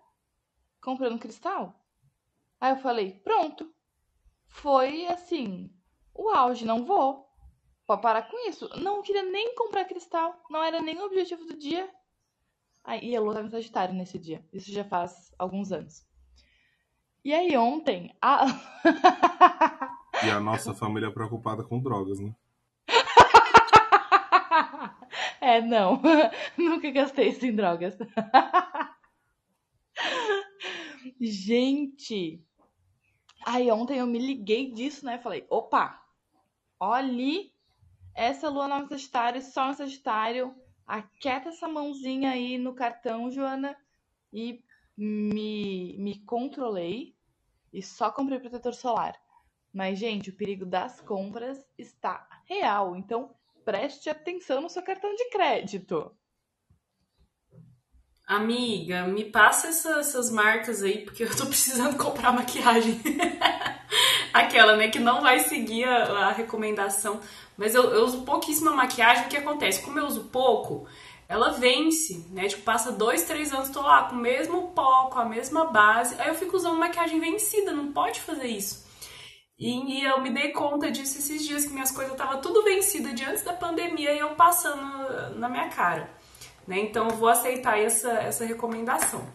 comprando 0.82 1.20
cristal. 1.20 1.86
Aí 2.60 2.72
eu 2.72 2.78
falei, 2.78 3.20
pronto. 3.20 3.72
Foi 4.48 5.06
assim, 5.08 5.70
o 6.14 6.30
auge, 6.30 6.66
não 6.66 6.86
vou. 6.86 7.27
Pode 7.88 8.02
parar 8.02 8.24
com 8.24 8.50
isso. 8.50 8.70
Não 8.82 9.02
queria 9.02 9.24
nem 9.24 9.56
comprar 9.56 9.86
cristal. 9.86 10.44
Não 10.50 10.62
era 10.62 10.82
nem 10.82 10.98
o 10.98 11.06
objetivo 11.06 11.46
do 11.46 11.58
dia. 11.58 11.90
Aí, 12.84 13.12
e 13.12 13.16
a 13.16 13.22
lua 13.22 13.34
tava 13.34 13.48
em 13.48 13.50
Sagitário 13.50 13.96
nesse 13.96 14.20
dia. 14.20 14.46
Isso 14.52 14.70
já 14.72 14.84
faz 14.84 15.34
alguns 15.40 15.72
anos. 15.72 16.06
E 17.24 17.34
aí 17.34 17.56
ontem, 17.56 18.14
a... 18.22 18.46
E 20.24 20.32
a 20.32 20.40
nossa 20.40 20.74
família 20.74 21.08
é 21.08 21.12
preocupada 21.12 21.64
com 21.64 21.80
drogas, 21.80 22.20
né? 22.20 22.36
é, 25.40 25.62
não. 25.62 26.02
Nunca 26.58 26.90
gastei 26.90 27.30
isso 27.30 27.46
em 27.46 27.56
drogas. 27.56 27.96
Gente, 31.22 32.44
aí 33.46 33.70
ontem 33.72 34.00
eu 34.00 34.08
me 34.08 34.18
liguei 34.18 34.72
disso, 34.72 35.06
né? 35.06 35.20
Falei, 35.20 35.46
opa, 35.50 36.04
olhe 36.80 37.54
essa 38.18 38.50
lua 38.50 38.68
nova 38.68 38.84
em 38.86 38.90
Sagitário, 38.90 39.42
sol 39.44 39.70
em 39.70 39.74
Sagitário, 39.76 40.56
aquieta 40.88 41.50
essa 41.50 41.68
mãozinha 41.68 42.32
aí 42.32 42.58
no 42.58 42.74
cartão, 42.74 43.30
Joana, 43.30 43.78
e 44.34 44.64
me, 44.98 45.96
me 46.00 46.20
controlei 46.26 47.16
e 47.72 47.84
só 47.84 48.10
comprei 48.10 48.40
protetor 48.40 48.74
solar. 48.74 49.16
Mas, 49.72 50.00
gente, 50.00 50.32
o 50.32 50.36
perigo 50.36 50.66
das 50.66 51.00
compras 51.00 51.64
está 51.78 52.28
real, 52.46 52.96
então 52.96 53.36
preste 53.64 54.10
atenção 54.10 54.62
no 54.62 54.70
seu 54.70 54.82
cartão 54.82 55.14
de 55.14 55.30
crédito. 55.30 56.12
Amiga, 58.26 59.06
me 59.08 59.26
passa 59.26 59.68
essa- 59.68 60.00
essas 60.00 60.32
marcas 60.32 60.82
aí, 60.82 61.06
porque 61.06 61.24
eu 61.24 61.38
tô 61.38 61.46
precisando 61.46 61.96
comprar 62.04 62.34
maquiagem. 62.34 63.00
Aquela, 64.40 64.76
né, 64.76 64.90
que 64.90 65.00
não 65.00 65.22
vai 65.22 65.40
seguir 65.40 65.86
a, 65.86 66.28
a 66.28 66.32
recomendação. 66.32 67.20
Mas 67.58 67.74
eu, 67.74 67.84
eu 67.94 68.04
uso 68.04 68.24
pouquíssima 68.24 68.72
maquiagem. 68.72 69.26
O 69.26 69.30
que 69.30 69.38
acontece? 69.38 69.82
Como 69.82 69.98
eu 70.00 70.06
uso 70.06 70.26
pouco, 70.26 70.88
ela 71.28 71.52
vence, 71.52 72.26
né? 72.30 72.48
Tipo, 72.48 72.64
passa 72.64 72.92
dois, 72.92 73.24
três 73.24 73.52
anos, 73.54 73.70
tô 73.70 73.82
lá 73.82 74.04
com 74.10 74.16
o 74.16 74.20
mesmo 74.20 74.70
pó, 74.70 75.10
com 75.12 75.20
a 75.20 75.26
mesma 75.26 75.66
base. 75.66 76.16
Aí 76.20 76.30
eu 76.30 76.36
fico 76.36 76.56
usando 76.56 76.78
maquiagem 76.78 77.20
vencida, 77.20 77.72
não 77.72 77.92
pode 77.92 78.22
fazer 78.22 78.48
isso. 78.48 78.88
E 79.60 80.04
eu 80.04 80.22
me 80.22 80.30
dei 80.30 80.52
conta 80.52 80.92
disso 80.92 81.18
esses 81.18 81.44
dias 81.44 81.66
que 81.66 81.74
minhas 81.74 81.92
coisas 81.92 82.14
estavam 82.14 82.40
tudo 82.40 82.64
vencida 82.64 83.12
de 83.12 83.24
antes 83.24 83.44
da 83.44 83.54
pandemia 83.54 84.14
e 84.14 84.20
eu 84.20 84.36
passando 84.36 85.36
na 85.40 85.50
minha 85.50 85.68
cara. 85.70 86.10
Né? 86.68 86.80
Então 86.80 87.08
eu 87.08 87.16
vou 87.16 87.28
aceitar 87.28 87.80
essa, 87.80 88.12
essa 88.12 88.46
recomendação. 88.46 89.28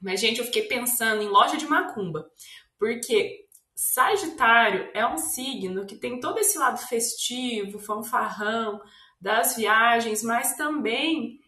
Mas, 0.00 0.20
gente, 0.20 0.38
eu 0.38 0.44
fiquei 0.44 0.62
pensando 0.62 1.22
em 1.22 1.28
loja 1.28 1.56
de 1.56 1.66
macumba, 1.66 2.30
porque 2.78 3.47
Sagitário 3.78 4.90
é 4.92 5.06
um 5.06 5.16
signo 5.16 5.86
que 5.86 5.94
tem 5.94 6.18
todo 6.18 6.40
esse 6.40 6.58
lado 6.58 6.78
festivo, 6.78 7.78
fanfarrão, 7.78 8.82
das 9.20 9.54
viagens, 9.54 10.20
mas 10.20 10.56
também 10.56 11.38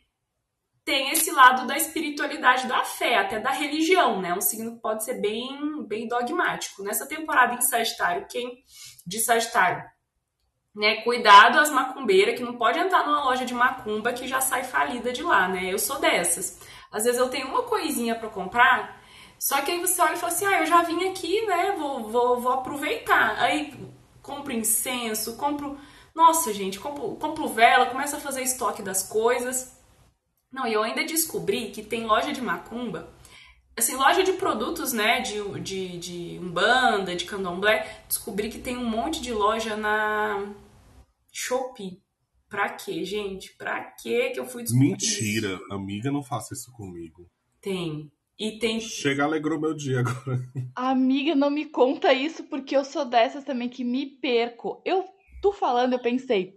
tem 0.85 1.11
esse 1.11 1.33
lado 1.33 1.67
da 1.67 1.77
espiritualidade, 1.77 2.69
da 2.69 2.85
fé, 2.85 3.19
até 3.19 3.41
da 3.41 3.51
religião, 3.51 4.23
né? 4.23 4.33
Um 4.33 4.41
signo 4.41 4.77
que 4.77 4.81
pode 4.81 5.05
ser 5.05 5.21
bem, 5.21 5.85
bem 5.89 6.07
dogmático. 6.07 6.85
Nessa 6.85 7.05
temporada 7.05 7.55
em 7.55 7.61
Sagitário, 7.61 8.29
quem 8.31 8.63
de 9.05 9.19
Sagitário, 9.19 9.83
né? 10.73 11.03
Cuidado 11.03 11.59
as 11.59 11.73
macumbeiras 11.73 12.37
que 12.37 12.45
não 12.45 12.57
pode 12.57 12.79
entrar 12.79 13.05
numa 13.05 13.25
loja 13.25 13.45
de 13.45 13.55
macumba 13.55 14.13
que 14.13 14.29
já 14.29 14.41
sai 14.41 14.63
falida 14.63 15.13
de 15.13 15.25
lá, 15.25 15.49
né? 15.49 15.65
Eu 15.65 15.81
sou 15.81 15.99
dessas. 15.99 16.61
Às 16.93 17.03
vezes 17.03 17.19
eu 17.19 17.29
tenho 17.29 17.49
uma 17.49 17.65
coisinha 17.65 18.15
para 18.15 18.29
comprar, 18.29 19.00
só 19.41 19.61
que 19.63 19.71
aí 19.73 19.81
você 19.81 20.01
olha 20.03 20.15
e 20.15 20.19
fala 20.19 20.33
assim: 20.33 20.47
"Ah, 20.47 20.61
eu 20.61 20.67
já 20.67 20.83
vim 20.83 21.09
aqui, 21.09 21.45
né? 21.47 21.75
Vou, 21.79 22.09
vou, 22.09 22.41
vou 22.41 22.53
aproveitar". 22.53 23.37
Aí 23.39 23.75
compro 24.23 24.53
incenso, 24.53 25.37
compro 25.37 25.79
nossa, 26.15 26.53
gente, 26.53 26.79
compro, 26.79 27.17
compro 27.17 27.49
vela, 27.49 27.87
começa 27.87 28.17
a 28.17 28.21
fazer 28.21 28.43
estoque 28.43 28.83
das 28.83 29.03
coisas. 29.09 29.77
Não, 30.53 30.67
e 30.67 30.73
eu 30.73 30.83
ainda 30.83 31.05
descobri 31.05 31.71
que 31.71 31.83
tem 31.83 32.05
loja 32.05 32.33
de 32.33 32.41
macumba, 32.41 33.09
assim, 33.77 33.95
loja 33.95 34.23
de 34.23 34.33
produtos, 34.33 34.93
né, 34.93 35.21
de, 35.21 35.61
de, 35.61 35.99
de 35.99 36.39
umbanda, 36.41 37.15
de 37.15 37.25
candomblé. 37.25 38.05
Descobri 38.09 38.51
que 38.51 38.59
tem 38.59 38.77
um 38.77 38.85
monte 38.85 39.23
de 39.23 39.33
loja 39.33 39.77
na 39.77 40.53
Shopee. 41.33 42.03
Pra 42.49 42.69
quê, 42.69 43.05
gente? 43.05 43.55
Pra 43.57 43.81
quê 43.93 44.31
que 44.31 44.41
eu 44.41 44.45
fui 44.45 44.65
descobrir 44.65 44.89
Mentira, 44.89 45.55
isso? 45.55 45.73
amiga, 45.73 46.11
não 46.11 46.23
faça 46.23 46.53
isso 46.53 46.73
comigo. 46.73 47.31
Tem. 47.61 48.11
E 48.41 48.59
tem. 48.59 48.81
Chega, 48.81 49.25
alegrou 49.25 49.61
meu 49.61 49.75
dia 49.75 50.01
agora. 50.01 50.41
Amiga, 50.75 51.35
não 51.35 51.51
me 51.51 51.67
conta 51.67 52.11
isso, 52.15 52.45
porque 52.45 52.75
eu 52.75 52.87
sou 52.87 53.05
dessas 53.05 53.45
também 53.45 53.69
que 53.69 53.85
me 53.85 54.07
perco. 54.07 54.81
Eu, 54.83 55.05
tu 55.43 55.53
falando, 55.53 55.93
eu 55.93 55.99
pensei, 55.99 56.55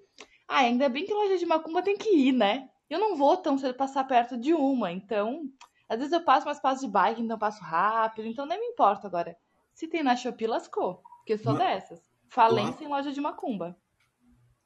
ah, 0.47 0.59
ainda 0.59 0.87
bem 0.87 1.05
que 1.05 1.13
loja 1.13 1.37
de 1.37 1.45
macumba 1.45 1.81
tem 1.81 1.97
que 1.97 2.09
ir, 2.15 2.31
né? 2.31 2.69
Eu 2.89 2.99
não 2.99 3.17
vou 3.17 3.35
tão 3.35 3.57
cedo 3.57 3.73
passar 3.73 4.05
perto 4.05 4.37
de 4.37 4.53
uma, 4.53 4.93
então. 4.93 5.41
Às 5.89 5.97
vezes 5.97 6.13
eu 6.13 6.23
passo, 6.23 6.45
mas 6.45 6.61
passo 6.61 6.85
de 6.85 6.91
bike, 6.91 7.21
então 7.21 7.35
eu 7.35 7.39
passo 7.39 7.61
rápido, 7.61 8.29
então 8.29 8.45
nem 8.45 8.57
me 8.57 8.67
importa 8.67 9.07
agora. 9.07 9.35
Se 9.73 9.85
tem 9.85 10.01
na 10.01 10.15
Shopee, 10.15 10.47
lascou. 10.47 11.03
Porque 11.17 11.33
eu 11.33 11.37
sou 11.37 11.53
dessas. 11.53 11.99
Falência 12.29 12.85
em 12.85 12.87
loja 12.87 13.11
de 13.11 13.19
macumba. 13.19 13.75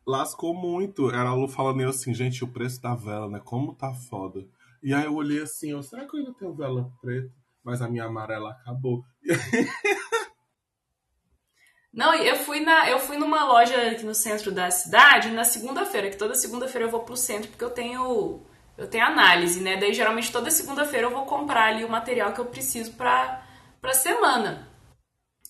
Lascou 0.06 0.54
muito. 0.54 1.10
Era 1.10 1.30
a 1.30 1.34
Lu 1.34 1.48
falando 1.48 1.82
assim, 1.84 2.14
gente, 2.14 2.44
o 2.44 2.48
preço 2.48 2.80
da 2.80 2.94
vela, 2.94 3.28
né? 3.28 3.42
Como 3.44 3.74
tá 3.74 3.92
foda. 3.94 4.48
E 4.82 4.94
aí 4.94 5.06
eu 5.06 5.16
olhei 5.16 5.42
assim, 5.42 5.72
eu, 5.72 5.82
será 5.84 6.06
que 6.06 6.16
eu 6.16 6.20
ainda 6.20 6.34
tenho 6.34 6.54
vela 6.54 6.92
preta? 7.02 7.32
Mas 7.64 7.82
a 7.82 7.90
minha 7.90 8.06
amarela 8.06 8.52
acabou. 8.52 9.04
Não, 11.94 12.14
eu 12.14 12.36
fui 12.36 12.60
na, 12.60 12.90
eu 12.90 13.00
fui 13.00 13.18
numa 13.18 13.44
loja 13.46 13.76
aqui 13.90 14.06
no 14.06 14.14
centro 14.14 14.52
da 14.52 14.70
cidade 14.70 15.32
na 15.32 15.44
segunda-feira, 15.44 16.10
que 16.12 16.18
toda 16.18 16.36
segunda-feira 16.36 16.86
eu 16.86 16.92
vou 16.92 17.00
pro 17.00 17.18
centro 17.18 17.50
porque 17.50 17.64
eu 17.64 17.72
tenho 17.72 18.42
eu 18.78 18.88
tenho 18.88 19.04
análise, 19.04 19.60
né? 19.60 19.78
Daí 19.78 19.94
geralmente 19.94 20.32
toda 20.32 20.52
segunda-feira 20.52 21.08
eu 21.08 21.12
vou 21.12 21.26
comprar 21.26 21.66
ali 21.74 21.84
o 21.84 21.90
material 21.90 22.34
que 22.34 22.40
eu 22.40 22.46
preciso 22.46 22.94
para 22.94 23.44
para 23.82 23.94
semana. 23.94 24.68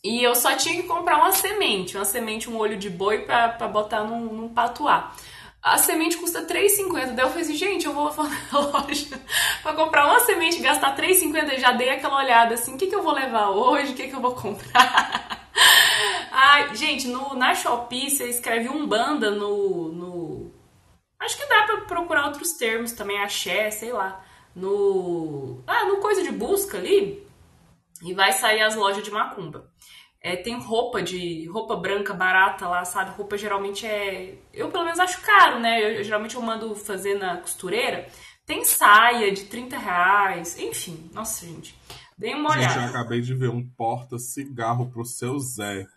E 0.03 0.23
eu 0.23 0.33
só 0.35 0.55
tinha 0.55 0.81
que 0.81 0.87
comprar 0.87 1.17
uma 1.17 1.31
semente, 1.33 1.97
uma 1.97 2.05
semente, 2.05 2.49
um 2.49 2.57
olho 2.57 2.77
de 2.77 2.89
boi 2.89 3.25
para 3.25 3.67
botar 3.67 4.03
num, 4.03 4.33
num 4.33 4.49
patuá. 4.53 5.13
A 5.61 5.77
semente 5.77 6.17
custa 6.17 6.39
R$3,50. 6.39 7.13
Daí 7.13 7.25
eu 7.25 7.29
falei 7.29 7.43
assim, 7.43 7.55
gente, 7.55 7.85
eu 7.85 7.93
vou 7.93 8.13
na 8.13 8.59
loja 8.59 9.19
pra 9.61 9.73
comprar 9.73 10.05
uma 10.05 10.19
semente, 10.21 10.61
gastar 10.61 10.95
R$3,50. 10.95 11.59
Já 11.59 11.71
dei 11.71 11.89
aquela 11.89 12.17
olhada 12.17 12.53
assim, 12.53 12.75
o 12.75 12.77
que, 12.77 12.87
que 12.87 12.95
eu 12.95 13.03
vou 13.03 13.13
levar 13.13 13.49
hoje? 13.49 13.91
O 13.91 13.95
que, 13.95 14.07
que 14.07 14.15
eu 14.15 14.21
vou 14.21 14.35
comprar? 14.35 15.47
Ai, 16.31 16.75
gente, 16.75 17.07
no, 17.07 17.35
na 17.35 17.55
Shopee 17.55 18.09
você 18.09 18.29
escreve 18.29 18.69
Umbanda 18.69 19.31
no, 19.31 19.89
no. 19.89 20.51
Acho 21.19 21.35
que 21.35 21.47
dá 21.47 21.63
pra 21.63 21.81
procurar 21.81 22.27
outros 22.27 22.53
termos 22.53 22.91
também, 22.91 23.19
axé, 23.19 23.71
sei 23.71 23.91
lá. 23.91 24.23
No. 24.55 25.63
Ah, 25.65 25.85
no 25.85 25.97
coisa 25.97 26.23
de 26.23 26.31
busca 26.31 26.77
ali. 26.77 27.27
E 28.03 28.13
vai 28.13 28.31
sair 28.33 28.61
as 28.61 28.75
lojas 28.75 29.03
de 29.03 29.11
macumba. 29.11 29.66
É, 30.27 30.35
tem 30.35 30.59
roupa 30.59 31.01
de 31.01 31.47
roupa 31.47 31.77
branca 31.77 32.13
barata 32.13 32.67
lá, 32.67 32.83
sabe? 32.83 33.11
Roupa 33.11 33.37
geralmente 33.37 33.85
é. 33.85 34.37
Eu 34.53 34.69
pelo 34.69 34.83
menos 34.83 34.99
acho 34.99 35.21
caro, 35.21 35.61
né? 35.61 35.99
Eu, 35.99 36.03
geralmente 36.03 36.35
eu 36.35 36.41
mando 36.41 36.75
fazer 36.75 37.17
na 37.17 37.37
costureira. 37.37 38.09
Tem 38.45 38.65
saia 38.65 39.31
de 39.31 39.45
30 39.45 39.77
reais, 39.77 40.59
enfim. 40.59 41.09
Nossa, 41.13 41.45
gente. 41.45 41.79
Dei 42.17 42.33
uma 42.33 42.51
olhada. 42.51 42.73
Gente, 42.73 42.83
eu 42.83 42.89
acabei 42.89 43.21
de 43.21 43.33
ver 43.33 43.49
um 43.49 43.65
porta-cigarro 43.65 44.89
pro 44.89 45.05
seu 45.05 45.39
Zé 45.39 45.87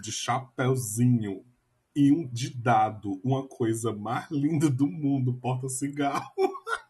de 0.00 0.12
chapéuzinho 0.12 1.44
e 1.96 2.12
um 2.12 2.28
de 2.28 2.56
dado, 2.56 3.20
uma 3.24 3.48
coisa 3.48 3.92
mais 3.92 4.30
linda 4.30 4.70
do 4.70 4.86
mundo, 4.86 5.34
porta-cigarro. 5.34 6.30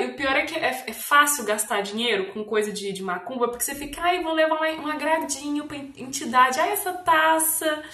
E 0.00 0.06
o 0.06 0.16
pior 0.16 0.34
é 0.34 0.46
que 0.46 0.54
é, 0.56 0.84
é, 0.86 0.92
fácil 0.94 1.44
gastar 1.44 1.82
dinheiro 1.82 2.32
com 2.32 2.42
coisa 2.42 2.72
de, 2.72 2.90
de 2.90 3.02
macumba, 3.02 3.48
porque 3.48 3.64
você 3.64 3.74
fica, 3.74 4.00
ai, 4.00 4.22
vou 4.22 4.32
levar 4.32 4.58
um, 4.60 4.86
agradinho 4.86 5.66
pra 5.66 5.76
entidade, 5.76 6.58
ai, 6.58 6.72
essa 6.72 6.92
taça, 6.92 7.84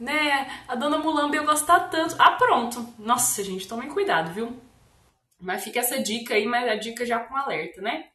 né? 0.00 0.64
A 0.66 0.74
dona 0.74 0.98
Mulamba 0.98 1.36
eu 1.36 1.44
gostar 1.44 1.80
tanto. 1.90 2.16
Ah, 2.18 2.32
pronto. 2.32 2.92
Nossa, 2.98 3.44
gente, 3.44 3.68
tomem 3.68 3.88
cuidado, 3.88 4.32
viu? 4.32 4.56
Mas 5.40 5.62
fica 5.62 5.78
essa 5.78 6.02
dica 6.02 6.34
aí, 6.34 6.44
mas 6.44 6.68
a 6.68 6.74
dica 6.74 7.06
já 7.06 7.20
com 7.20 7.36
alerta, 7.36 7.80
né? 7.80 8.06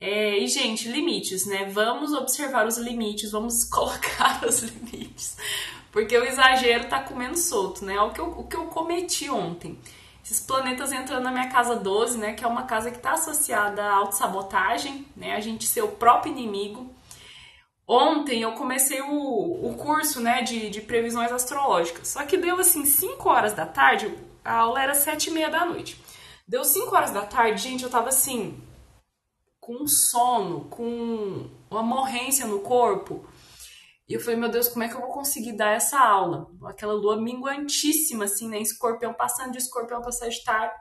É, 0.00 0.38
e, 0.38 0.46
gente, 0.46 0.88
limites, 0.88 1.46
né? 1.46 1.64
Vamos 1.64 2.12
observar 2.12 2.66
os 2.66 2.76
limites, 2.76 3.32
vamos 3.32 3.64
colocar 3.70 4.44
os 4.46 4.62
limites. 4.62 5.36
Porque 5.90 6.16
o 6.16 6.24
exagero 6.24 6.88
tá 6.88 7.02
comendo 7.02 7.36
solto, 7.36 7.84
né? 7.84 8.00
O 8.00 8.12
que 8.12 8.20
eu, 8.20 8.26
o 8.26 8.46
que 8.46 8.56
eu 8.56 8.66
cometi 8.66 9.28
ontem. 9.30 9.78
Esses 10.24 10.40
planetas 10.40 10.90
entrando 10.90 11.24
na 11.24 11.30
minha 11.30 11.50
casa 11.50 11.76
12, 11.76 12.16
né? 12.16 12.32
Que 12.32 12.44
é 12.44 12.48
uma 12.48 12.62
casa 12.62 12.90
que 12.90 12.96
está 12.96 13.12
associada 13.12 13.82
à 13.82 13.96
autossabotagem, 13.96 15.06
né? 15.14 15.36
A 15.36 15.40
gente 15.40 15.66
ser 15.66 15.82
o 15.82 15.88
próprio 15.88 16.32
inimigo. 16.32 16.90
Ontem 17.86 18.40
eu 18.40 18.52
comecei 18.52 19.02
o, 19.02 19.68
o 19.68 19.74
curso, 19.76 20.18
né, 20.18 20.40
de, 20.40 20.70
de 20.70 20.80
previsões 20.80 21.30
astrológicas. 21.30 22.08
Só 22.08 22.24
que 22.24 22.38
deu 22.38 22.58
assim 22.58 22.86
5 22.86 23.28
horas 23.28 23.52
da 23.52 23.66
tarde, 23.66 24.16
a 24.42 24.56
aula 24.56 24.82
era 24.82 24.94
7 24.94 25.28
e 25.28 25.30
meia 25.30 25.50
da 25.50 25.66
noite. 25.66 26.00
Deu 26.48 26.64
5 26.64 26.96
horas 26.96 27.10
da 27.10 27.26
tarde, 27.26 27.60
gente, 27.60 27.84
eu 27.84 27.90
tava 27.90 28.08
assim, 28.08 28.58
com 29.60 29.86
sono, 29.86 30.64
com 30.70 31.50
uma 31.70 31.82
morrência 31.82 32.46
no 32.46 32.60
corpo. 32.60 33.26
E 34.08 34.12
eu 34.14 34.20
falei, 34.20 34.38
meu 34.38 34.50
Deus, 34.50 34.68
como 34.68 34.84
é 34.84 34.88
que 34.88 34.94
eu 34.94 35.00
vou 35.00 35.10
conseguir 35.10 35.56
dar 35.56 35.72
essa 35.72 35.98
aula? 35.98 36.46
Aquela 36.66 36.92
lua 36.92 37.16
minguantíssima, 37.16 38.24
assim, 38.24 38.48
né? 38.48 38.58
Escorpião 38.60 39.14
passando 39.14 39.52
de 39.52 39.58
escorpião 39.58 40.02
para 40.02 40.12
Sagitário. 40.12 40.72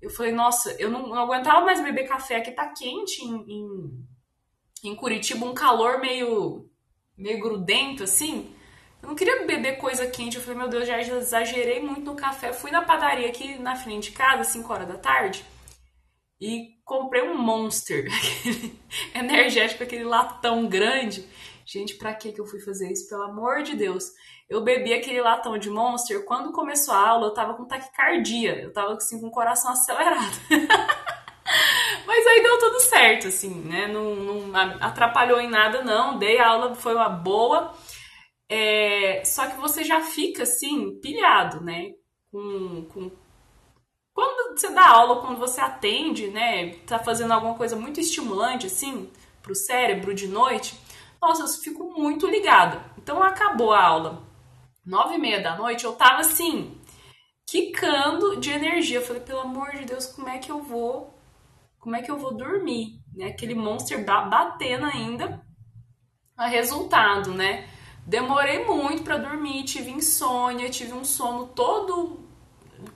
Eu 0.00 0.10
falei, 0.10 0.32
nossa, 0.32 0.72
eu 0.80 0.90
não, 0.90 1.08
não, 1.08 1.18
aguentava 1.18 1.64
mais 1.64 1.82
beber 1.82 2.08
café, 2.08 2.36
aqui 2.36 2.52
tá 2.52 2.72
quente 2.72 3.24
em, 3.24 3.44
em, 3.48 4.90
em, 4.90 4.96
Curitiba, 4.96 5.44
um 5.44 5.54
calor 5.54 6.00
meio, 6.00 6.68
meio 7.16 7.40
grudento, 7.40 8.04
assim. 8.04 8.54
Eu 9.02 9.08
não 9.08 9.16
queria 9.16 9.44
beber 9.44 9.78
coisa 9.78 10.06
quente. 10.06 10.36
Eu 10.36 10.42
falei, 10.42 10.58
meu 10.58 10.68
Deus, 10.68 10.86
já 10.86 11.00
exagerei 11.00 11.80
muito 11.82 12.04
no 12.04 12.14
café. 12.14 12.52
Fui 12.52 12.70
na 12.70 12.82
padaria 12.82 13.28
aqui 13.28 13.58
na 13.58 13.74
frente 13.74 14.10
de 14.10 14.16
casa, 14.16 14.44
5 14.44 14.72
horas 14.72 14.88
da 14.88 14.98
tarde 14.98 15.44
e 16.42 16.74
comprei 16.84 17.22
um 17.22 17.38
Monster, 17.38 18.08
aquele 18.12 18.76
energético, 19.14 19.84
aquele 19.84 20.02
latão 20.02 20.66
grande. 20.66 21.24
Gente, 21.72 21.94
pra 21.94 22.12
que 22.12 22.38
eu 22.38 22.44
fui 22.44 22.60
fazer 22.60 22.92
isso? 22.92 23.08
Pelo 23.08 23.22
amor 23.22 23.62
de 23.62 23.74
Deus. 23.74 24.12
Eu 24.46 24.62
bebi 24.62 24.92
aquele 24.92 25.22
latão 25.22 25.56
de 25.56 25.70
Monster, 25.70 26.22
quando 26.26 26.52
começou 26.52 26.92
a 26.92 27.08
aula, 27.08 27.28
eu 27.28 27.34
tava 27.34 27.54
com 27.54 27.64
taquicardia, 27.64 28.60
eu 28.60 28.70
tava 28.70 28.92
assim, 28.92 29.18
com 29.18 29.28
o 29.28 29.32
coração 29.32 29.72
acelerado. 29.72 30.36
Mas 32.06 32.26
aí 32.26 32.42
deu 32.42 32.58
tudo 32.58 32.80
certo, 32.80 33.28
assim, 33.28 33.54
né? 33.62 33.86
Não, 33.86 34.14
não 34.14 34.56
atrapalhou 34.80 35.40
em 35.40 35.48
nada, 35.48 35.82
não. 35.82 36.18
Dei 36.18 36.38
a 36.38 36.48
aula, 36.48 36.74
foi 36.74 36.94
uma 36.94 37.08
boa. 37.08 37.72
É... 38.50 39.22
Só 39.24 39.46
que 39.46 39.56
você 39.56 39.82
já 39.82 40.02
fica, 40.02 40.42
assim, 40.42 41.00
pilhado, 41.00 41.62
né? 41.64 41.92
Com, 42.30 42.84
com 42.92 43.10
quando 44.12 44.58
você 44.58 44.68
dá 44.68 44.88
aula, 44.88 45.22
quando 45.22 45.38
você 45.38 45.58
atende, 45.58 46.28
né, 46.28 46.74
tá 46.86 46.98
fazendo 46.98 47.32
alguma 47.32 47.54
coisa 47.54 47.74
muito 47.74 47.98
estimulante, 47.98 48.66
assim, 48.66 49.10
pro 49.42 49.54
cérebro 49.54 50.14
de 50.14 50.28
noite, 50.28 50.78
nossa, 51.22 51.42
eu 51.42 51.48
fico 51.48 51.84
muito 51.84 52.26
ligada. 52.26 52.84
Então 52.98 53.22
acabou 53.22 53.72
a 53.72 53.82
aula, 53.82 54.22
nove 54.84 55.14
e 55.14 55.18
meia 55.18 55.40
da 55.40 55.56
noite, 55.56 55.84
eu 55.84 55.92
tava 55.92 56.20
assim, 56.20 56.76
quicando 57.46 58.36
de 58.40 58.50
energia. 58.50 58.98
Eu 58.98 59.06
falei, 59.06 59.22
pelo 59.22 59.40
amor 59.40 59.70
de 59.70 59.84
Deus, 59.84 60.06
como 60.06 60.28
é 60.28 60.38
que 60.38 60.50
eu 60.50 60.60
vou, 60.60 61.16
como 61.78 61.94
é 61.94 62.02
que 62.02 62.10
eu 62.10 62.18
vou 62.18 62.34
dormir? 62.34 63.00
Né? 63.14 63.26
Aquele 63.26 63.54
monster 63.54 64.04
batendo 64.04 64.86
ainda. 64.86 65.40
resultado, 66.38 67.30
né? 67.32 67.68
Demorei 68.04 68.64
muito 68.64 69.04
para 69.04 69.16
dormir, 69.16 69.62
tive 69.62 69.92
insônia, 69.92 70.68
tive 70.68 70.92
um 70.92 71.04
sono 71.04 71.46
todo 71.46 72.20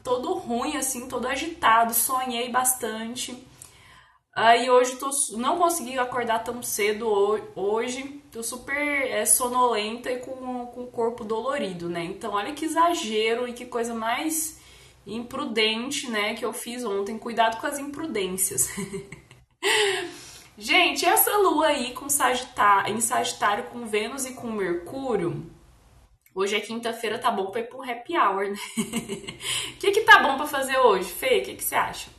todo 0.02 0.34
ruim 0.34 0.76
assim, 0.76 1.06
todo 1.06 1.28
agitado, 1.28 1.94
sonhei 1.94 2.50
bastante. 2.50 3.46
Aí 4.36 4.68
hoje 4.68 4.96
tô, 4.96 5.08
não 5.38 5.56
consegui 5.56 5.98
acordar 5.98 6.44
tão 6.44 6.62
cedo 6.62 7.08
hoje, 7.56 8.20
tô 8.30 8.42
super 8.42 8.76
é, 8.76 9.24
sonolenta 9.24 10.12
e 10.12 10.18
com, 10.18 10.66
com 10.66 10.82
o 10.82 10.88
corpo 10.88 11.24
dolorido, 11.24 11.88
né? 11.88 12.04
Então 12.04 12.34
olha 12.34 12.52
que 12.52 12.66
exagero 12.66 13.48
e 13.48 13.54
que 13.54 13.64
coisa 13.64 13.94
mais 13.94 14.60
imprudente, 15.06 16.10
né, 16.10 16.34
que 16.34 16.44
eu 16.44 16.52
fiz 16.52 16.84
ontem. 16.84 17.18
Cuidado 17.18 17.58
com 17.58 17.66
as 17.66 17.78
imprudências. 17.78 18.68
Gente, 20.58 21.06
essa 21.06 21.34
lua 21.38 21.68
aí 21.68 21.94
com 21.94 22.10
Sagitário, 22.10 22.94
em 22.94 23.00
Sagitário 23.00 23.64
com 23.64 23.86
Vênus 23.86 24.26
e 24.26 24.34
com 24.34 24.52
Mercúrio. 24.52 25.50
Hoje 26.34 26.56
é 26.56 26.60
quinta-feira, 26.60 27.18
tá 27.18 27.30
bom 27.30 27.46
pra 27.46 27.62
ir 27.62 27.70
pro 27.70 27.82
happy 27.82 28.14
hour, 28.18 28.50
né? 28.50 28.56
O 29.72 29.78
que 29.80 29.92
que 29.92 30.02
tá 30.02 30.22
bom 30.22 30.36
pra 30.36 30.46
fazer 30.46 30.76
hoje, 30.76 31.08
Fê? 31.08 31.38
O 31.38 31.42
que 31.42 31.54
que 31.54 31.64
você 31.64 31.74
acha? 31.74 32.15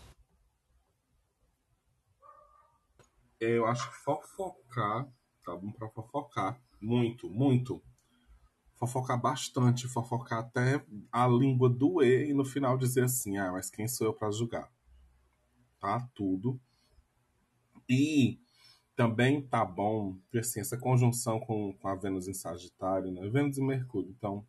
Eu 3.40 3.68
acho 3.68 3.90
que 3.90 3.98
fofocar, 3.98 5.08
tá 5.46 5.56
bom 5.56 5.72
pra 5.72 5.90
fofocar. 5.90 6.60
Muito, 6.82 7.30
muito. 7.30 7.82
Fofocar 8.76 9.20
bastante, 9.20 9.88
fofocar 9.88 10.40
até 10.40 10.84
a 11.12 11.28
língua 11.28 11.70
doer 11.70 12.30
e 12.30 12.34
no 12.34 12.46
final 12.46 12.78
dizer 12.78 13.04
assim, 13.04 13.38
ah, 13.38 13.52
mas 13.52 13.70
quem 13.70 13.88
sou 13.88 14.08
eu 14.08 14.14
pra 14.14 14.32
julgar? 14.32 14.72
Tá? 15.80 16.08
Tudo. 16.16 16.60
E 17.88 18.40
também 18.96 19.42
tá 19.42 19.64
bom 19.64 20.18
assim, 20.36 20.60
essa 20.60 20.78
conjunção 20.78 21.40
com, 21.40 21.74
com 21.74 21.88
a 21.88 21.96
Vênus 21.96 22.28
em 22.28 22.34
Sagitário, 22.34 23.12
né? 23.12 23.28
Vênus 23.30 23.58
e 23.58 23.62
Mercúrio. 23.62 24.10
Então, 24.10 24.46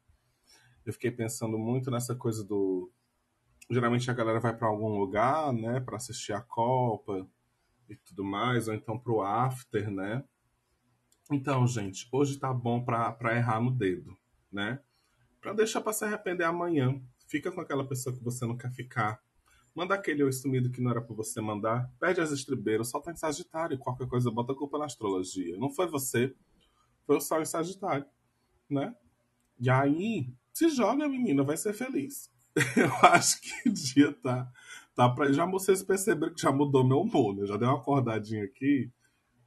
eu 0.84 0.92
fiquei 0.94 1.10
pensando 1.10 1.58
muito 1.58 1.90
nessa 1.90 2.14
coisa 2.14 2.42
do. 2.42 2.90
Geralmente 3.70 4.10
a 4.10 4.14
galera 4.14 4.40
vai 4.40 4.56
para 4.56 4.68
algum 4.68 4.98
lugar, 4.98 5.52
né, 5.52 5.78
para 5.80 5.98
assistir 5.98 6.32
a 6.32 6.40
Copa 6.40 7.28
e 7.88 7.96
tudo 7.96 8.24
mais, 8.24 8.68
ou 8.68 8.74
então 8.74 8.98
pro 8.98 9.22
after, 9.22 9.90
né? 9.90 10.24
Então, 11.30 11.66
gente, 11.66 12.08
hoje 12.10 12.38
tá 12.38 12.52
bom 12.52 12.84
para 12.84 13.36
errar 13.36 13.60
no 13.60 13.70
dedo, 13.70 14.16
né? 14.50 14.80
Para 15.40 15.52
deixar 15.52 15.80
para 15.80 15.92
se 15.92 16.04
arrepender 16.04 16.44
amanhã. 16.44 17.00
Fica 17.26 17.52
com 17.52 17.60
aquela 17.60 17.86
pessoa 17.86 18.14
que 18.16 18.24
você 18.24 18.46
não 18.46 18.56
quer 18.56 18.70
ficar 18.72 19.20
Manda 19.78 19.94
aquele 19.94 20.24
oi 20.24 20.32
sumido 20.32 20.72
que 20.72 20.80
não 20.80 20.90
era 20.90 21.00
pra 21.00 21.14
você 21.14 21.40
mandar. 21.40 21.88
Perde 22.00 22.20
as 22.20 22.32
estribeiras, 22.32 22.90
solta 22.90 23.12
em 23.12 23.16
Sagitário. 23.16 23.78
Qualquer 23.78 24.08
coisa, 24.08 24.28
bota 24.28 24.52
a 24.52 24.56
culpa 24.56 24.76
na 24.76 24.86
astrologia. 24.86 25.56
Não 25.56 25.70
foi 25.70 25.86
você, 25.86 26.34
foi 27.06 27.16
o 27.16 27.20
Sol 27.20 27.40
em 27.40 27.44
Sagitário, 27.44 28.04
né? 28.68 28.92
E 29.56 29.70
aí, 29.70 30.34
se 30.52 30.68
joga, 30.68 31.08
menina, 31.08 31.44
vai 31.44 31.56
ser 31.56 31.72
feliz. 31.74 32.28
Eu 32.76 32.92
acho 33.08 33.40
que 33.40 33.68
o 33.68 33.72
dia 33.72 34.12
tá, 34.14 34.50
tá 34.98 35.08
pra... 35.08 35.32
Já 35.32 35.46
vocês 35.46 35.80
perceberam 35.80 36.34
que 36.34 36.42
já 36.42 36.50
mudou 36.50 36.84
meu 36.84 37.00
humor, 37.00 37.32
né? 37.32 37.46
Já 37.46 37.56
deu 37.56 37.68
uma 37.68 37.78
acordadinha 37.78 38.42
aqui, 38.42 38.90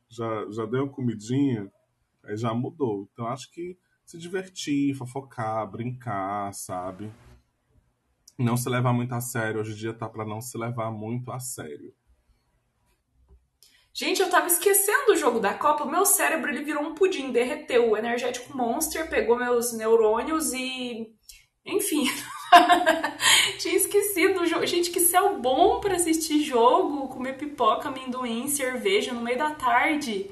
já, 0.07 0.49
já 0.49 0.65
deu 0.65 0.83
uma 0.83 0.91
comidinha, 0.91 1.69
aí 2.23 2.37
já 2.37 2.53
mudou. 2.53 3.09
Então 3.11 3.27
acho 3.27 3.51
que 3.51 3.77
se 4.05 4.17
divertir, 4.17 4.95
fofocar, 4.95 5.69
brincar, 5.69 6.53
sabe? 6.53 7.11
não 8.37 8.57
se 8.57 8.69
levar 8.69 8.93
muito 8.93 9.13
a 9.13 9.21
sério. 9.21 9.59
Hoje 9.59 9.73
em 9.73 9.75
dia 9.75 9.93
tá 9.93 10.07
para 10.07 10.25
não 10.25 10.41
se 10.41 10.57
levar 10.57 10.89
muito 10.89 11.31
a 11.31 11.39
sério. 11.39 11.93
Gente, 13.93 14.21
eu 14.21 14.29
tava 14.29 14.47
esquecendo 14.47 15.11
o 15.11 15.17
jogo 15.17 15.39
da 15.39 15.53
Copa. 15.53 15.83
O 15.83 15.91
meu 15.91 16.05
cérebro 16.05 16.49
ele 16.49 16.63
virou 16.63 16.81
um 16.81 16.95
pudim, 16.95 17.31
derreteu. 17.31 17.91
O 17.91 17.97
energético 17.97 18.55
Monster 18.55 19.09
pegou 19.09 19.37
meus 19.37 19.73
neurônios 19.73 20.53
e. 20.53 21.13
Enfim. 21.65 22.05
Tinha 23.59 23.75
esquecido 23.75 24.41
o 24.41 24.45
jogo. 24.45 24.65
Gente, 24.65 24.91
que 24.91 24.99
céu 24.99 25.39
bom 25.39 25.79
para 25.79 25.95
assistir 25.95 26.43
jogo, 26.43 27.07
comer 27.07 27.37
pipoca, 27.37 27.89
amendoim, 27.89 28.47
cerveja 28.47 29.13
no 29.13 29.21
meio 29.21 29.37
da 29.37 29.51
tarde. 29.51 30.29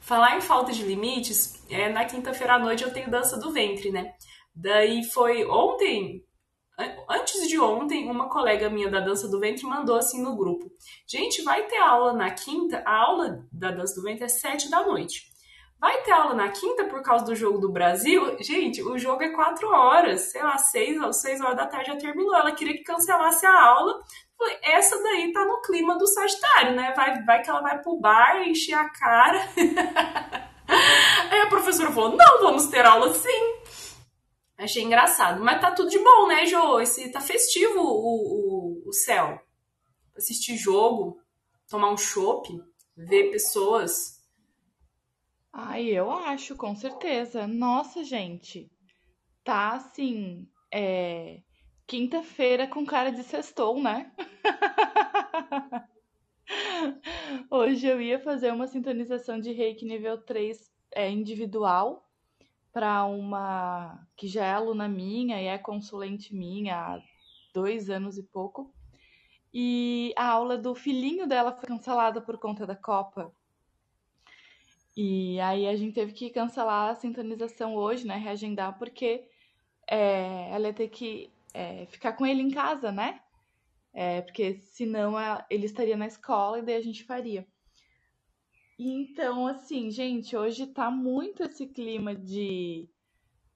Falar 0.00 0.36
em 0.36 0.40
falta 0.40 0.72
de 0.72 0.84
limites, 0.84 1.64
é, 1.68 1.88
na 1.88 2.04
quinta-feira 2.04 2.54
à 2.54 2.58
noite 2.58 2.84
eu 2.84 2.92
tenho 2.92 3.10
dança 3.10 3.36
do 3.38 3.52
ventre, 3.52 3.90
né? 3.90 4.14
Daí 4.54 5.02
foi 5.02 5.44
ontem, 5.44 6.24
Antes 7.08 7.48
de 7.48 7.58
ontem, 7.58 8.10
uma 8.10 8.28
colega 8.28 8.68
minha 8.68 8.90
da 8.90 9.00
dança 9.00 9.26
do 9.26 9.40
ventre 9.40 9.64
mandou 9.64 9.96
assim 9.96 10.22
no 10.22 10.36
grupo: 10.36 10.70
Gente, 11.08 11.42
vai 11.42 11.66
ter 11.66 11.78
aula 11.78 12.12
na 12.12 12.30
quinta. 12.30 12.82
A 12.84 12.94
aula 12.94 13.46
da 13.50 13.70
dança 13.70 13.94
do 13.94 14.02
ventre 14.02 14.24
é 14.24 14.28
sete 14.28 14.68
da 14.70 14.84
noite. 14.84 15.22
Vai 15.78 16.02
ter 16.02 16.12
aula 16.12 16.34
na 16.34 16.48
quinta 16.48 16.84
por 16.84 17.02
causa 17.02 17.24
do 17.24 17.34
jogo 17.34 17.58
do 17.58 17.70
Brasil? 17.70 18.36
Gente, 18.40 18.82
o 18.82 18.98
jogo 18.98 19.22
é 19.22 19.28
quatro 19.28 19.68
horas, 19.68 20.32
sei 20.32 20.42
lá, 20.42 20.56
seis 20.56 21.00
ou 21.00 21.12
seis 21.12 21.40
horas 21.40 21.56
da 21.56 21.66
tarde 21.66 21.90
já 21.90 21.96
terminou. 21.96 22.34
Ela 22.34 22.52
queria 22.52 22.74
que 22.74 22.82
cancelasse 22.82 23.44
a 23.44 23.62
aula. 23.62 24.02
Falei, 24.38 24.58
essa 24.62 25.02
daí 25.02 25.32
tá 25.32 25.44
no 25.44 25.60
clima 25.60 25.98
do 25.98 26.06
Sagitário, 26.06 26.74
né? 26.74 26.92
Vai, 26.96 27.22
vai 27.24 27.42
que 27.42 27.50
ela 27.50 27.60
vai 27.60 27.80
pro 27.80 27.98
bar, 27.98 28.46
encher 28.46 28.74
a 28.74 28.88
cara. 28.88 29.40
Aí 31.30 31.40
a 31.40 31.46
professora 31.46 31.92
falou: 31.92 32.16
Não, 32.16 32.42
vamos 32.42 32.66
ter 32.66 32.84
aula 32.84 33.14
sim. 33.14 33.56
Achei 34.58 34.82
engraçado. 34.82 35.42
Mas 35.42 35.60
tá 35.60 35.70
tudo 35.70 35.90
de 35.90 35.98
bom, 35.98 36.26
né, 36.26 36.46
Jo? 36.46 36.80
Esse, 36.80 37.10
tá 37.10 37.20
festivo 37.20 37.80
o, 37.80 38.84
o, 38.84 38.88
o 38.88 38.92
céu. 38.92 39.40
Assistir 40.16 40.56
jogo, 40.56 41.20
tomar 41.68 41.90
um 41.90 41.96
chopp, 41.96 42.48
ver 42.96 43.30
pessoas. 43.30 44.15
Ai, 45.58 45.86
eu 45.86 46.10
acho, 46.10 46.54
com 46.54 46.76
certeza. 46.76 47.46
Nossa, 47.46 48.04
gente. 48.04 48.70
Tá 49.42 49.72
assim. 49.72 50.46
É... 50.70 51.40
Quinta-feira 51.86 52.66
com 52.66 52.84
cara 52.84 53.10
de 53.10 53.22
sextou, 53.22 53.80
né? 53.82 54.12
Hoje 57.50 57.86
eu 57.86 58.02
ia 58.02 58.18
fazer 58.18 58.52
uma 58.52 58.66
sintonização 58.66 59.40
de 59.40 59.50
reiki 59.52 59.86
nível 59.86 60.18
3 60.18 60.70
é, 60.92 61.10
individual 61.10 62.06
para 62.70 63.06
uma 63.06 64.06
que 64.14 64.28
já 64.28 64.44
é 64.44 64.52
aluna 64.52 64.86
minha 64.86 65.40
e 65.40 65.46
é 65.46 65.56
consulente 65.56 66.34
minha 66.34 66.76
há 66.76 67.02
dois 67.54 67.88
anos 67.88 68.18
e 68.18 68.22
pouco. 68.22 68.74
E 69.54 70.12
a 70.16 70.28
aula 70.28 70.58
do 70.58 70.74
filhinho 70.74 71.26
dela 71.26 71.52
foi 71.52 71.66
cancelada 71.66 72.20
por 72.20 72.36
conta 72.36 72.66
da 72.66 72.76
Copa. 72.76 73.32
E 74.96 75.38
aí 75.40 75.68
a 75.68 75.76
gente 75.76 75.94
teve 75.94 76.12
que 76.12 76.30
cancelar 76.30 76.90
a 76.90 76.94
sintonização 76.94 77.74
hoje, 77.76 78.06
né? 78.06 78.16
Reagendar, 78.16 78.78
porque 78.78 79.28
é, 79.88 80.50
ela 80.50 80.68
ia 80.68 80.74
ter 80.74 80.88
que 80.88 81.30
é, 81.52 81.86
ficar 81.86 82.14
com 82.14 82.26
ele 82.26 82.40
em 82.40 82.50
casa, 82.50 82.90
né? 82.90 83.20
É, 83.92 84.22
porque 84.22 84.60
senão 84.60 85.14
ele 85.50 85.66
estaria 85.66 85.96
na 85.96 86.06
escola 86.06 86.58
e 86.58 86.62
daí 86.62 86.76
a 86.76 86.82
gente 86.82 87.04
faria. 87.04 87.46
Então, 88.78 89.46
assim, 89.46 89.90
gente, 89.90 90.36
hoje 90.36 90.66
tá 90.66 90.90
muito 90.90 91.42
esse 91.42 91.66
clima 91.66 92.14
de 92.14 92.88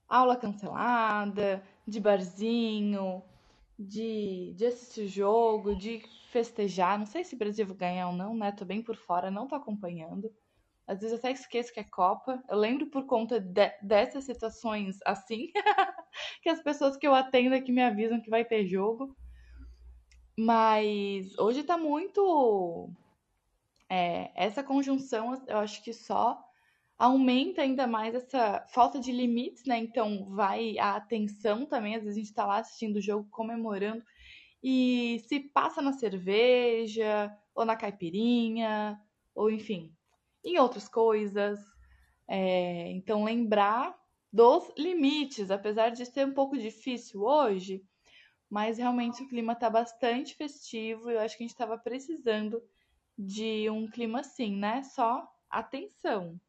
aula 0.09 0.37
cancelada, 0.37 1.63
de 1.87 2.01
barzinho, 2.01 3.23
de, 3.79 4.53
de 4.57 4.67
assistir 4.67 5.07
jogo, 5.07 5.75
de 5.77 6.03
festejar. 6.31 6.99
Não 6.99 7.07
sei 7.07 7.25
se 7.25 7.35
o 7.35 7.39
Brasil 7.39 7.67
vai 7.67 7.77
ganhar 7.77 8.09
ou 8.09 8.15
não, 8.15 8.35
né? 8.35 8.53
Tô 8.53 8.65
bem 8.65 8.83
por 8.83 8.97
fora, 8.97 9.31
não 9.31 9.47
tô 9.47 9.55
acompanhando. 9.55 10.31
Às 10.91 11.03
vezes 11.03 11.17
até 11.17 11.31
esqueço 11.31 11.73
que 11.73 11.79
é 11.79 11.85
Copa. 11.85 12.43
Eu 12.49 12.59
lembro 12.59 12.87
por 12.87 13.07
conta 13.07 13.39
de, 13.39 13.71
dessas 13.81 14.25
situações 14.25 14.99
assim, 15.07 15.53
que 16.43 16.49
as 16.49 16.61
pessoas 16.61 16.97
que 16.97 17.07
eu 17.07 17.15
atendo 17.15 17.55
aqui 17.55 17.71
me 17.71 17.81
avisam 17.81 18.21
que 18.21 18.29
vai 18.29 18.45
ter 18.45 18.67
jogo. 18.67 19.17
Mas 20.37 21.39
hoje 21.39 21.63
tá 21.63 21.79
muito 21.79 22.91
é, 23.89 24.33
essa 24.35 24.65
conjunção, 24.65 25.41
eu 25.47 25.59
acho 25.59 25.81
que 25.85 25.93
só 25.93 26.43
aumenta 26.99 27.63
ainda 27.63 27.87
mais 27.87 28.13
essa 28.13 28.67
falta 28.75 28.99
de 28.99 29.13
limites, 29.13 29.65
né? 29.67 29.79
Então 29.79 30.29
vai 30.31 30.77
a 30.77 30.97
atenção 30.97 31.67
também, 31.67 31.95
às 31.95 32.03
vezes 32.03 32.19
a 32.19 32.21
gente 32.21 32.35
tá 32.35 32.45
lá 32.45 32.59
assistindo 32.59 32.97
o 32.97 33.01
jogo, 33.01 33.29
comemorando, 33.31 34.03
e 34.61 35.23
se 35.29 35.39
passa 35.39 35.81
na 35.81 35.93
cerveja, 35.93 37.33
ou 37.55 37.65
na 37.65 37.77
caipirinha, 37.77 39.01
ou 39.37 39.51
enfim, 39.51 39.95
em 40.45 40.59
outras 40.59 40.89
coisas. 40.89 41.59
É, 42.29 42.91
então 42.93 43.25
lembrar 43.25 43.99
dos 44.33 44.73
limites, 44.79 45.51
apesar 45.51 45.91
de 45.91 46.07
ser 46.07 46.27
um 46.27 46.33
pouco 46.33 46.57
difícil 46.57 47.23
hoje, 47.23 47.83
mas 48.49 48.79
realmente 48.79 49.23
o 49.23 49.29
clima 49.29 49.55
tá 49.55 49.69
bastante 49.69 50.35
festivo 50.35 51.11
e 51.11 51.15
eu 51.15 51.21
acho 51.21 51.37
que 51.37 51.43
a 51.43 51.47
gente 51.47 51.55
estava 51.55 51.77
precisando 51.77 52.63
de 53.19 53.69
um 53.71 53.89
clima 53.89 54.21
assim, 54.21 54.57
né? 54.57 54.83
Só 54.83 55.29
atenção. 55.51 56.41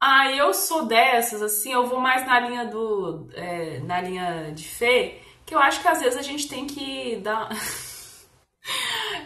Ah, 0.00 0.32
eu 0.32 0.54
sou 0.54 0.86
dessas, 0.86 1.42
assim, 1.42 1.72
eu 1.72 1.86
vou 1.86 2.00
mais 2.00 2.26
na 2.26 2.40
linha 2.40 2.64
do. 2.64 3.28
É, 3.34 3.80
na 3.80 4.00
linha 4.00 4.50
de 4.52 4.66
fé, 4.66 5.20
que 5.44 5.54
eu 5.54 5.58
acho 5.58 5.82
que 5.82 5.88
às 5.88 6.00
vezes 6.00 6.18
a 6.18 6.22
gente 6.22 6.48
tem 6.48 6.66
que 6.66 7.16
dar. 7.16 7.50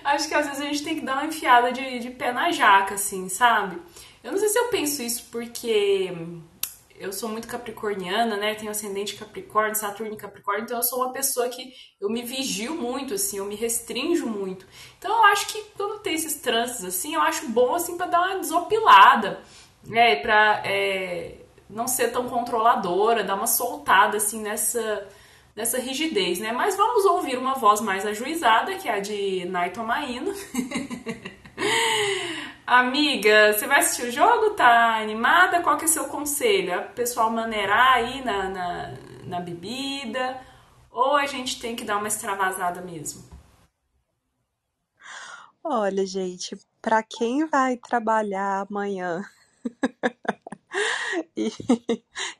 acho 0.05 0.29
que 0.29 0.35
às 0.35 0.47
vezes 0.47 0.61
a 0.61 0.65
gente 0.67 0.85
tem 0.85 0.97
que 0.97 1.05
dar 1.05 1.15
uma 1.15 1.27
enfiada 1.27 1.73
de, 1.73 1.99
de 1.99 2.11
pé 2.11 2.33
na 2.33 2.51
jaca, 2.51 2.95
assim, 2.95 3.29
sabe? 3.29 3.81
Eu 4.23 4.33
não 4.33 4.39
sei 4.39 4.49
se 4.49 4.59
eu 4.59 4.69
penso 4.69 5.03
isso 5.03 5.27
porque 5.31 6.13
eu 6.99 7.13
sou 7.13 7.29
muito 7.29 7.49
capricorniana, 7.49 8.37
né? 8.37 8.55
Tenho 8.55 8.71
ascendente 8.71 9.17
Capricórnio, 9.17 9.75
Saturno 9.75 10.15
em 10.15 10.17
Capricórnio, 10.17 10.65
então 10.65 10.77
eu 10.77 10.83
sou 10.83 11.03
uma 11.03 11.13
pessoa 11.13 11.49
que 11.49 11.73
eu 12.01 12.09
me 12.09 12.23
vigio 12.23 12.75
muito, 12.75 13.15
assim, 13.15 13.39
eu 13.39 13.45
me 13.45 13.55
restringo 13.55 14.27
muito. 14.27 14.67
Então 14.99 15.11
eu 15.11 15.25
acho 15.25 15.49
que 15.49 15.61
quando 15.77 16.01
tem 16.01 16.15
esses 16.15 16.37
trânsitos 16.37 16.85
assim, 16.85 17.15
eu 17.15 17.21
acho 17.21 17.49
bom 17.49 17.75
assim 17.75 17.97
para 17.97 18.07
dar 18.07 18.21
uma 18.21 18.39
desopilada, 18.39 19.41
né? 19.85 20.17
Para 20.17 20.63
é, 20.65 21.39
não 21.69 21.89
ser 21.89 22.13
tão 22.13 22.29
controladora, 22.29 23.25
dar 23.25 23.35
uma 23.35 23.47
soltada 23.47 24.17
assim 24.17 24.41
nessa 24.41 25.07
nessa 25.55 25.79
rigidez, 25.79 26.39
né? 26.39 26.53
Mas 26.53 26.77
vamos 26.77 27.05
ouvir 27.05 27.39
uma 27.39 27.55
voz 27.55 27.81
mais 27.81 28.05
ajuizada, 28.05 28.75
que 28.77 28.89
é 28.89 28.95
a 28.95 29.01
de 29.01 29.45
Naito 29.47 29.83
Maíno. 29.83 30.33
Amiga, 32.67 33.53
você 33.53 33.67
vai 33.67 33.81
assistir 33.81 34.09
o 34.09 34.11
jogo? 34.11 34.51
Tá 34.51 34.97
animada? 34.97 35.61
Qual 35.63 35.77
que 35.77 35.85
é 35.85 35.89
o 35.89 35.91
seu 35.91 36.07
conselho? 36.07 36.81
O 36.81 36.89
pessoal 36.95 37.31
maneirar 37.31 37.95
aí 37.95 38.25
na, 38.25 38.49
na, 38.49 38.95
na 39.25 39.41
bebida? 39.41 40.41
Ou 40.91 41.17
a 41.17 41.27
gente 41.27 41.61
tem 41.61 41.77
que 41.77 41.85
dar 41.85 41.99
uma 41.99 42.09
extravasada 42.09 42.81
mesmo? 42.81 43.23
Olha, 45.63 46.07
gente, 46.07 46.57
para 46.81 47.03
quem 47.03 47.47
vai 47.47 47.77
trabalhar 47.77 48.67
amanhã 48.69 49.25
e, 51.37 51.51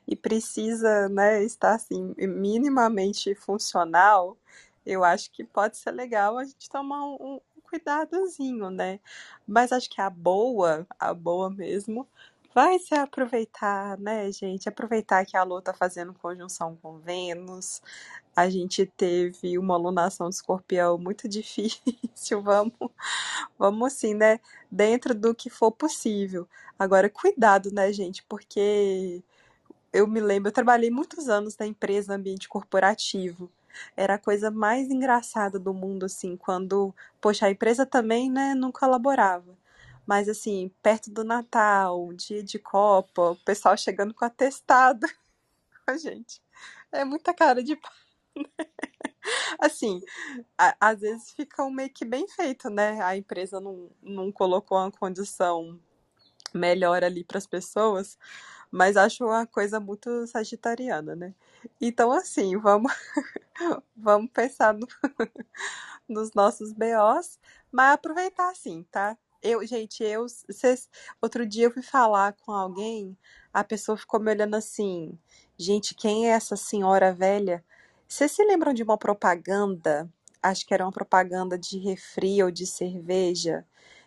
e 0.07 0.15
precisa, 0.15 1.09
né, 1.09 1.43
estar 1.43 1.75
assim 1.75 2.13
minimamente 2.17 3.33
funcional, 3.35 4.37
eu 4.85 5.03
acho 5.03 5.31
que 5.31 5.43
pode 5.43 5.77
ser 5.77 5.91
legal 5.91 6.37
a 6.37 6.45
gente 6.45 6.69
tomar 6.69 7.03
um, 7.05 7.39
cuidadozinho, 7.63 8.69
né? 8.69 8.99
Mas 9.47 9.71
acho 9.71 9.89
que 9.89 10.01
a 10.01 10.09
boa, 10.09 10.87
a 10.99 11.13
boa 11.13 11.49
mesmo, 11.49 12.07
vai 12.55 12.79
ser 12.79 12.95
aproveitar, 12.95 13.97
né, 13.99 14.31
gente? 14.31 14.69
Aproveitar 14.69 15.25
que 15.25 15.35
a 15.35 15.43
Lua 15.43 15.61
tá 15.61 15.73
fazendo 15.73 16.13
conjunção 16.13 16.77
com 16.81 16.97
Vênus. 16.99 17.81
A 18.35 18.49
gente 18.49 18.85
teve 18.85 19.57
uma 19.59 19.75
alunação 19.75 20.29
de 20.29 20.35
escorpião 20.35 20.97
muito 20.97 21.27
difícil. 21.29 22.41
Vamos, 22.41 22.73
vamos 23.59 23.93
sim, 23.93 24.13
né? 24.13 24.39
Dentro 24.71 25.13
do 25.15 25.35
que 25.35 25.49
for 25.49 25.71
possível. 25.71 26.47
Agora, 26.79 27.09
cuidado, 27.09 27.71
né, 27.73 27.91
gente? 27.93 28.23
Porque 28.23 29.21
eu 29.93 30.07
me 30.07 30.19
lembro, 30.21 30.49
eu 30.49 30.53
trabalhei 30.53 30.91
muitos 30.91 31.29
anos 31.29 31.57
na 31.57 31.67
empresa, 31.67 32.15
ambiente 32.15 32.49
corporativo. 32.49 33.51
Era 33.97 34.15
a 34.15 34.19
coisa 34.19 34.51
mais 34.51 34.89
engraçada 34.89 35.59
do 35.59 35.73
mundo, 35.73 36.05
assim, 36.05 36.37
quando, 36.37 36.93
poxa, 37.21 37.47
a 37.47 37.51
empresa 37.51 37.85
também, 37.85 38.31
né, 38.31 38.55
não 38.55 38.71
colaborava. 38.71 39.57
Mas, 40.05 40.29
assim, 40.29 40.71
perto 40.83 41.11
do 41.11 41.23
Natal, 41.23 42.13
dia 42.13 42.43
de 42.43 42.59
Copa, 42.59 43.31
o 43.31 43.35
pessoal 43.37 43.77
chegando 43.77 44.13
com 44.13 44.25
atestado. 44.25 45.07
gente, 46.01 46.41
é 46.91 47.05
muita 47.05 47.33
cara 47.33 47.63
de 47.63 47.75
pau. 47.75 47.91
Né? 48.37 48.65
Assim, 49.59 50.01
a, 50.57 50.75
às 50.79 50.99
vezes 51.01 51.31
fica 51.31 51.63
um 51.63 51.71
meio 51.71 51.89
que 51.89 52.05
bem 52.05 52.27
feito, 52.27 52.69
né? 52.69 53.01
A 53.01 53.17
empresa 53.17 53.59
não, 53.59 53.89
não 54.01 54.31
colocou 54.31 54.77
uma 54.77 54.91
condição 54.91 55.79
melhor 56.53 57.03
ali 57.03 57.23
para 57.23 57.37
as 57.37 57.47
pessoas, 57.47 58.17
mas 58.71 58.97
acho 58.97 59.25
uma 59.25 59.45
coisa 59.47 59.79
muito 59.79 60.27
sagitariana, 60.27 61.15
né? 61.15 61.35
Então, 61.81 62.11
assim, 62.11 62.57
vamos, 62.57 62.91
vamos 63.95 64.31
pensar 64.31 64.73
no, 64.73 64.87
nos 66.07 66.33
nossos 66.33 66.71
BOs, 66.73 67.39
mas 67.71 67.93
aproveitar 67.93 68.55
sim, 68.55 68.83
tá? 68.91 69.17
Eu, 69.47 69.63
gente, 69.63 70.03
eu, 70.03 70.25
cês, 70.27 70.89
outro 71.21 71.45
dia 71.45 71.65
eu 71.65 71.71
fui 71.71 71.83
falar 71.83 72.33
com 72.33 72.51
alguém, 72.51 73.15
a 73.53 73.63
pessoa 73.63 73.95
ficou 73.95 74.19
me 74.19 74.31
olhando 74.31 74.55
assim, 74.55 75.15
gente, 75.55 75.93
quem 75.93 76.27
é 76.27 76.31
essa 76.31 76.55
senhora 76.55 77.13
velha? 77.13 77.63
Vocês 78.07 78.31
se 78.31 78.43
lembram 78.43 78.73
de 78.73 78.81
uma 78.81 78.97
propaganda? 78.97 80.11
Acho 80.41 80.65
que 80.65 80.73
era 80.73 80.83
uma 80.83 80.91
propaganda 80.91 81.59
de 81.59 81.77
refri 81.77 82.41
ou 82.41 82.49
de 82.49 82.65
cerveja, 82.65 83.63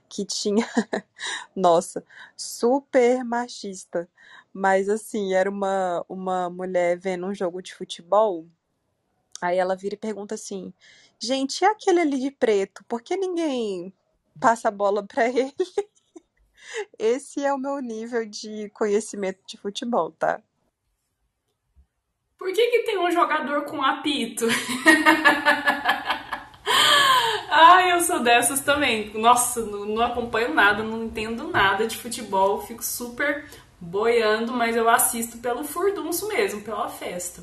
que 0.09 0.25
tinha, 0.25 0.67
nossa, 1.55 2.05
super 2.37 3.23
machista. 3.23 4.09
Mas 4.53 4.89
assim, 4.89 5.35
era 5.35 5.49
uma, 5.49 6.05
uma 6.09 6.51
mulher 6.51 6.99
vendo 6.99 7.27
um 7.27 7.35
jogo 7.35 7.63
de 7.63 7.77
futebol. 7.77 8.45
Aí 9.41 9.57
ela 9.57 9.77
vira 9.77 9.95
e 9.95 9.99
pergunta 9.99 10.35
assim: 10.35 10.73
Gente, 11.17 11.63
e 11.63 11.65
aquele 11.65 12.01
ali 12.01 12.19
de 12.19 12.33
preto? 12.33 12.85
Por 12.89 13.03
que 13.03 13.17
ninguém 13.17 13.95
passa 14.41 14.69
a 14.69 14.73
bola 14.73 15.07
para 15.07 15.29
ele? 15.29 15.55
Esse 16.99 17.45
é 17.45 17.53
o 17.53 17.59
meu 17.59 17.81
nível 17.81 18.27
de 18.27 18.71
conhecimento 18.71 19.41
de 19.47 19.57
futebol, 19.57 20.13
tá? 20.13 20.43
Por 22.39 22.53
que, 22.53 22.71
que 22.71 22.85
tem 22.85 22.99
um 22.99 23.11
jogador 23.11 23.65
com 23.65 23.83
apito? 23.83 24.47
Ai, 27.51 27.93
eu 27.93 28.01
sou 28.01 28.21
dessas 28.21 28.61
também. 28.61 29.11
Nossa, 29.15 29.65
não, 29.65 29.87
não 29.87 30.03
acompanho 30.03 30.55
nada, 30.55 30.83
não 30.85 31.05
entendo 31.05 31.49
nada 31.49 31.87
de 31.87 31.97
futebol, 31.97 32.61
fico 32.63 32.85
super 32.85 33.51
boiando, 33.81 34.53
mas 34.53 34.77
eu 34.77 34.89
assisto 34.89 35.39
pelo 35.39 35.65
furdunço 35.65 36.29
mesmo, 36.29 36.63
pela 36.63 36.89
festa. 36.89 37.43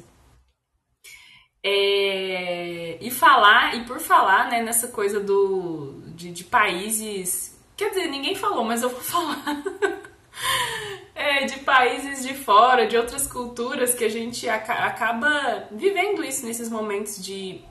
É, 1.64 2.98
e 3.02 3.10
falar, 3.10 3.76
e 3.76 3.86
por 3.86 4.00
falar, 4.00 4.50
né, 4.50 4.62
nessa 4.62 4.88
coisa 4.90 5.20
do, 5.20 6.05
de, 6.16 6.32
de 6.32 6.44
países. 6.44 7.58
Quer 7.76 7.90
dizer, 7.90 8.08
ninguém 8.08 8.36
falou, 8.36 8.64
mas 8.64 8.82
eu 8.82 8.90
vou 8.90 9.02
falar. 9.02 9.64
é, 11.14 11.46
de 11.46 11.60
países 11.60 12.24
de 12.26 12.34
fora, 12.34 12.88
de 12.88 12.98
outras 12.98 13.28
culturas, 13.28 13.94
que 13.94 14.06
a 14.06 14.10
gente 14.10 14.48
acaba 14.50 15.68
vivendo 15.72 16.24
isso 16.24 16.46
nesses 16.46 16.70
momentos 16.70 17.24
de, 17.24 17.62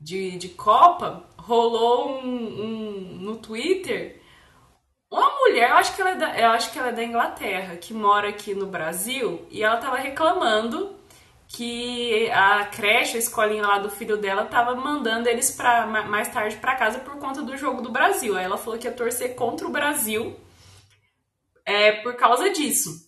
de, 0.00 0.36
de 0.38 0.48
Copa. 0.50 1.24
Rolou 1.36 2.18
um, 2.18 2.26
um 2.26 2.90
no 3.20 3.36
Twitter 3.36 4.22
uma 5.12 5.30
mulher, 5.40 5.68
eu 5.68 5.76
acho, 5.76 5.94
que 5.94 6.00
ela 6.00 6.12
é 6.12 6.14
da, 6.14 6.38
eu 6.38 6.48
acho 6.52 6.72
que 6.72 6.78
ela 6.78 6.88
é 6.88 6.92
da 6.92 7.04
Inglaterra, 7.04 7.76
que 7.76 7.92
mora 7.92 8.30
aqui 8.30 8.54
no 8.54 8.64
Brasil, 8.64 9.46
e 9.50 9.62
ela 9.62 9.76
tava 9.76 9.98
reclamando 9.98 10.96
que 11.52 12.30
a 12.30 12.64
creche, 12.64 13.16
a 13.16 13.20
escolinha 13.20 13.62
lá 13.62 13.78
do 13.78 13.90
filho 13.90 14.16
dela, 14.16 14.46
tava 14.46 14.74
mandando 14.74 15.28
eles 15.28 15.50
pra, 15.50 15.86
mais 15.86 16.32
tarde 16.32 16.56
para 16.56 16.76
casa 16.76 16.98
por 16.98 17.18
conta 17.18 17.42
do 17.42 17.56
jogo 17.56 17.82
do 17.82 17.92
Brasil. 17.92 18.36
Aí 18.36 18.44
ela 18.44 18.56
falou 18.56 18.78
que 18.78 18.86
ia 18.86 18.92
torcer 18.92 19.34
contra 19.34 19.66
o 19.66 19.70
Brasil 19.70 20.34
é, 21.64 21.92
por 21.92 22.16
causa 22.16 22.50
disso. 22.50 23.06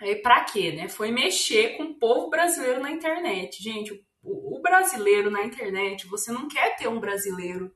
Aí 0.00 0.16
pra 0.16 0.44
quê, 0.44 0.72
né? 0.72 0.88
Foi 0.88 1.10
mexer 1.10 1.76
com 1.76 1.84
o 1.84 1.94
povo 1.94 2.28
brasileiro 2.28 2.80
na 2.80 2.90
internet. 2.90 3.62
Gente, 3.62 3.92
o, 4.22 4.58
o 4.58 4.60
brasileiro 4.60 5.30
na 5.30 5.44
internet, 5.44 6.06
você 6.06 6.30
não 6.30 6.46
quer 6.46 6.76
ter 6.76 6.88
um 6.88 7.00
brasileiro 7.00 7.72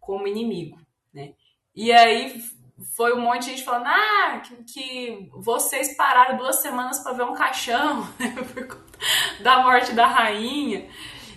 como 0.00 0.26
inimigo, 0.26 0.78
né? 1.12 1.34
E 1.74 1.92
aí 1.92 2.42
foi 2.96 3.12
um 3.14 3.20
monte 3.20 3.44
de 3.44 3.50
gente 3.50 3.64
falando 3.64 3.86
ah, 3.86 4.42
que, 4.44 4.56
que 4.64 5.28
vocês 5.32 5.96
pararam 5.96 6.36
duas 6.36 6.60
semanas 6.62 6.98
para 7.00 7.12
ver 7.12 7.24
um 7.24 7.34
caixão 7.34 8.06
por 8.54 8.66
conta 8.68 8.98
da 9.40 9.62
morte 9.62 9.92
da 9.92 10.06
rainha. 10.06 10.88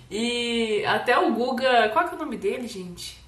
E 0.09 0.85
até 0.85 1.17
o 1.17 1.33
Guga. 1.33 1.89
Qual 1.89 2.07
que 2.07 2.13
é 2.13 2.17
o 2.17 2.19
nome 2.19 2.37
dele, 2.37 2.67
gente? 2.67 3.21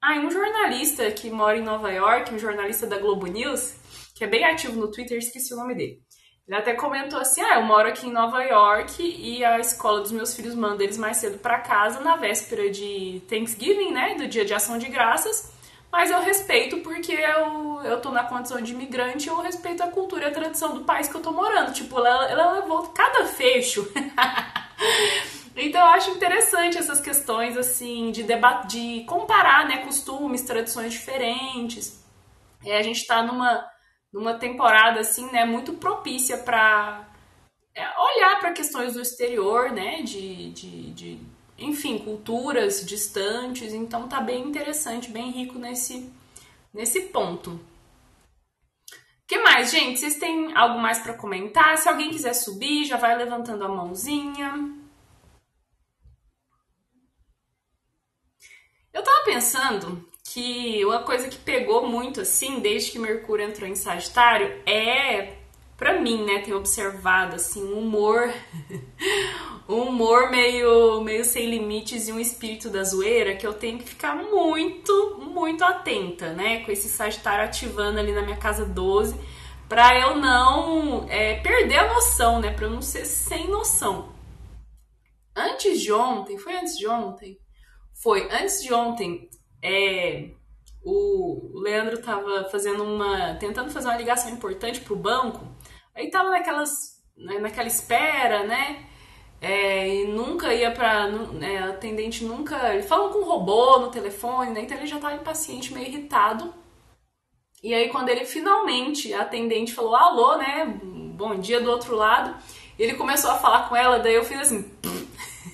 Ah, 0.00 0.14
um 0.14 0.30
jornalista 0.30 1.10
que 1.10 1.30
mora 1.30 1.56
em 1.56 1.62
Nova 1.62 1.90
York, 1.92 2.34
um 2.34 2.38
jornalista 2.38 2.86
da 2.86 2.98
Globo 2.98 3.26
News, 3.26 3.76
que 4.14 4.24
é 4.24 4.26
bem 4.26 4.44
ativo 4.44 4.80
no 4.80 4.90
Twitter, 4.90 5.18
esqueci 5.18 5.54
o 5.54 5.56
nome 5.56 5.74
dele. 5.74 6.00
Ele 6.48 6.56
até 6.56 6.74
comentou 6.74 7.20
assim: 7.20 7.40
ah, 7.40 7.56
eu 7.56 7.62
moro 7.62 7.88
aqui 7.88 8.06
em 8.08 8.12
Nova 8.12 8.42
York 8.42 9.00
e 9.00 9.44
a 9.44 9.60
escola 9.60 10.00
dos 10.00 10.10
meus 10.10 10.34
filhos 10.34 10.54
manda 10.54 10.82
eles 10.82 10.98
mais 10.98 11.18
cedo 11.18 11.38
para 11.38 11.60
casa 11.60 12.00
na 12.00 12.16
véspera 12.16 12.68
de 12.68 13.22
Thanksgiving, 13.28 13.92
né? 13.92 14.16
Do 14.16 14.26
dia 14.26 14.44
de 14.44 14.52
ação 14.52 14.76
de 14.78 14.88
graças. 14.88 15.52
Mas 15.92 16.10
eu 16.10 16.22
respeito 16.22 16.78
porque 16.78 17.12
eu, 17.12 17.82
eu 17.84 18.00
tô 18.00 18.10
na 18.10 18.24
condição 18.24 18.62
de 18.62 18.72
imigrante, 18.72 19.28
eu 19.28 19.38
respeito 19.42 19.82
a 19.82 19.88
cultura 19.88 20.24
e 20.24 20.28
a 20.28 20.32
tradição 20.32 20.72
do 20.74 20.84
país 20.84 21.06
que 21.06 21.14
eu 21.14 21.20
tô 21.20 21.30
morando. 21.30 21.74
Tipo, 21.74 21.98
ela, 21.98 22.30
ela 22.30 22.52
levou 22.52 22.88
cada 22.88 23.26
fecho. 23.26 23.86
então 25.54 25.82
eu 25.82 25.86
acho 25.88 26.10
interessante 26.12 26.78
essas 26.78 26.98
questões, 26.98 27.58
assim, 27.58 28.10
de 28.10 28.22
debate, 28.22 28.68
de 28.68 29.04
comparar, 29.04 29.68
né, 29.68 29.84
costumes, 29.84 30.40
tradições 30.40 30.94
diferentes. 30.94 32.02
E 32.64 32.72
a 32.72 32.80
gente 32.80 33.06
tá 33.06 33.22
numa, 33.22 33.62
numa 34.10 34.32
temporada, 34.38 35.00
assim, 35.00 35.30
né, 35.30 35.44
muito 35.44 35.74
propícia 35.74 36.38
para 36.38 37.06
é, 37.74 37.82
olhar 38.00 38.40
para 38.40 38.52
questões 38.52 38.94
do 38.94 39.02
exterior, 39.02 39.70
né, 39.70 40.00
de, 40.00 40.52
de, 40.52 40.90
de 40.92 41.20
enfim, 41.62 41.98
culturas 41.98 42.84
distantes, 42.84 43.72
então 43.72 44.08
tá 44.08 44.20
bem 44.20 44.42
interessante, 44.46 45.10
bem 45.10 45.30
rico 45.30 45.58
nesse, 45.58 46.10
nesse 46.72 47.02
ponto. 47.02 47.60
que 49.26 49.38
mais, 49.38 49.70
gente? 49.70 49.98
Vocês 50.00 50.16
têm 50.16 50.54
algo 50.56 50.78
mais 50.78 50.98
para 50.98 51.14
comentar? 51.14 51.78
Se 51.78 51.88
alguém 51.88 52.10
quiser 52.10 52.34
subir, 52.34 52.84
já 52.84 52.96
vai 52.96 53.16
levantando 53.16 53.64
a 53.64 53.68
mãozinha. 53.68 54.82
Eu 58.92 59.02
tava 59.02 59.24
pensando 59.24 60.06
que 60.24 60.84
uma 60.84 61.02
coisa 61.02 61.28
que 61.28 61.38
pegou 61.38 61.88
muito 61.88 62.20
assim, 62.20 62.60
desde 62.60 62.90
que 62.90 62.98
Mercúrio 62.98 63.46
entrou 63.46 63.68
em 63.68 63.74
Sagitário, 63.74 64.62
é 64.66 65.41
para 65.82 66.00
mim, 66.00 66.24
né, 66.24 66.38
ter 66.38 66.54
observado 66.54 67.34
assim 67.34 67.60
um 67.60 67.76
humor 67.76 68.32
um 69.68 69.88
humor 69.88 70.30
meio 70.30 71.00
meio 71.00 71.24
sem 71.24 71.50
limites 71.50 72.06
e 72.06 72.12
um 72.12 72.20
espírito 72.20 72.70
da 72.70 72.84
zoeira 72.84 73.34
que 73.34 73.44
eu 73.44 73.52
tenho 73.52 73.78
que 73.78 73.88
ficar 73.88 74.14
muito, 74.14 75.18
muito 75.18 75.64
atenta, 75.64 76.32
né, 76.34 76.60
com 76.60 76.70
esse 76.70 76.88
Sagitário 76.88 77.46
ativando 77.46 77.98
ali 77.98 78.12
na 78.12 78.22
minha 78.22 78.36
casa 78.36 78.64
12, 78.64 79.18
para 79.68 79.98
eu 79.98 80.18
não 80.18 81.04
é, 81.08 81.40
perder 81.40 81.78
a 81.78 81.94
noção, 81.94 82.38
né, 82.38 82.52
para 82.52 82.66
eu 82.66 82.70
não 82.70 82.80
ser 82.80 83.04
sem 83.04 83.48
noção. 83.48 84.12
Antes 85.34 85.80
de 85.80 85.92
ontem, 85.92 86.38
foi 86.38 86.54
antes 86.54 86.78
de 86.78 86.86
ontem? 86.86 87.36
Foi 88.00 88.28
antes 88.30 88.62
de 88.62 88.72
ontem, 88.72 89.28
é, 89.60 90.30
o 90.84 91.60
Leandro 91.60 92.00
tava 92.00 92.48
fazendo 92.50 92.82
uma. 92.84 93.34
tentando 93.34 93.70
fazer 93.70 93.88
uma 93.88 93.96
ligação 93.96 94.30
importante 94.30 94.80
pro 94.80 94.96
banco. 94.96 95.46
Aí 95.94 96.10
tava 96.10 96.30
naquelas. 96.30 96.70
Né, 97.16 97.38
naquela 97.38 97.68
espera, 97.68 98.44
né? 98.44 98.86
É, 99.40 99.88
e 99.88 100.06
nunca 100.06 100.54
ia 100.54 100.70
pra. 100.70 101.08
Né, 101.08 101.58
atendente 101.58 102.24
nunca. 102.24 102.74
Ele 102.74 102.82
falando 102.82 103.12
com 103.12 103.20
um 103.20 103.24
robô 103.24 103.78
no 103.78 103.90
telefone, 103.90 104.50
né? 104.50 104.62
Então 104.62 104.76
ele 104.76 104.86
já 104.86 104.98
tava 104.98 105.14
impaciente, 105.14 105.72
meio 105.74 105.86
irritado. 105.86 106.54
E 107.62 107.72
aí, 107.72 107.88
quando 107.90 108.08
ele 108.08 108.24
finalmente, 108.24 109.14
a 109.14 109.22
atendente 109.22 109.72
falou 109.72 109.94
alô, 109.94 110.36
né? 110.36 110.66
Bom 111.14 111.38
dia 111.38 111.60
do 111.60 111.70
outro 111.70 111.94
lado, 111.94 112.34
ele 112.76 112.94
começou 112.94 113.30
a 113.30 113.38
falar 113.38 113.68
com 113.68 113.76
ela, 113.76 114.00
daí 114.00 114.14
eu 114.14 114.24
fiz 114.24 114.40
assim. 114.40 114.68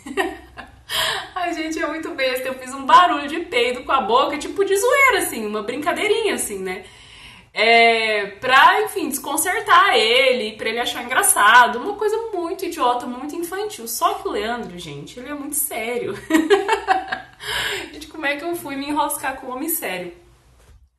Ai, 1.35 1.53
gente, 1.53 1.79
é 1.79 1.87
muito 1.87 2.11
besta. 2.15 2.49
Eu 2.49 2.55
fiz 2.55 2.73
um 2.73 2.87
barulho 2.87 3.29
de 3.29 3.41
peido 3.41 3.85
com 3.85 3.93
a 3.93 4.01
boca, 4.01 4.39
tipo 4.39 4.65
de 4.65 4.75
zoeira, 4.75 5.19
assim, 5.19 5.47
uma 5.47 5.63
brincadeirinha, 5.63 6.35
assim, 6.35 6.59
né? 6.59 6.85
É, 7.61 8.25
pra, 8.39 8.83
enfim, 8.85 9.09
desconcertar 9.09 9.97
ele, 9.97 10.57
pra 10.57 10.69
ele 10.69 10.79
achar 10.79 11.03
engraçado. 11.03 11.81
Uma 11.81 11.97
coisa 11.97 12.17
muito 12.33 12.65
idiota, 12.65 13.05
muito 13.05 13.35
infantil. 13.35 13.89
Só 13.89 14.15
que 14.15 14.29
o 14.29 14.31
Leandro, 14.31 14.79
gente, 14.79 15.19
ele 15.19 15.29
é 15.29 15.35
muito 15.35 15.57
sério. 15.57 16.15
gente, 17.93 18.07
como 18.07 18.25
é 18.25 18.37
que 18.37 18.45
eu 18.45 18.55
fui 18.55 18.77
me 18.77 18.89
enroscar 18.89 19.41
com 19.41 19.49
um 19.49 19.57
homem 19.57 19.69
sério? 19.69 20.13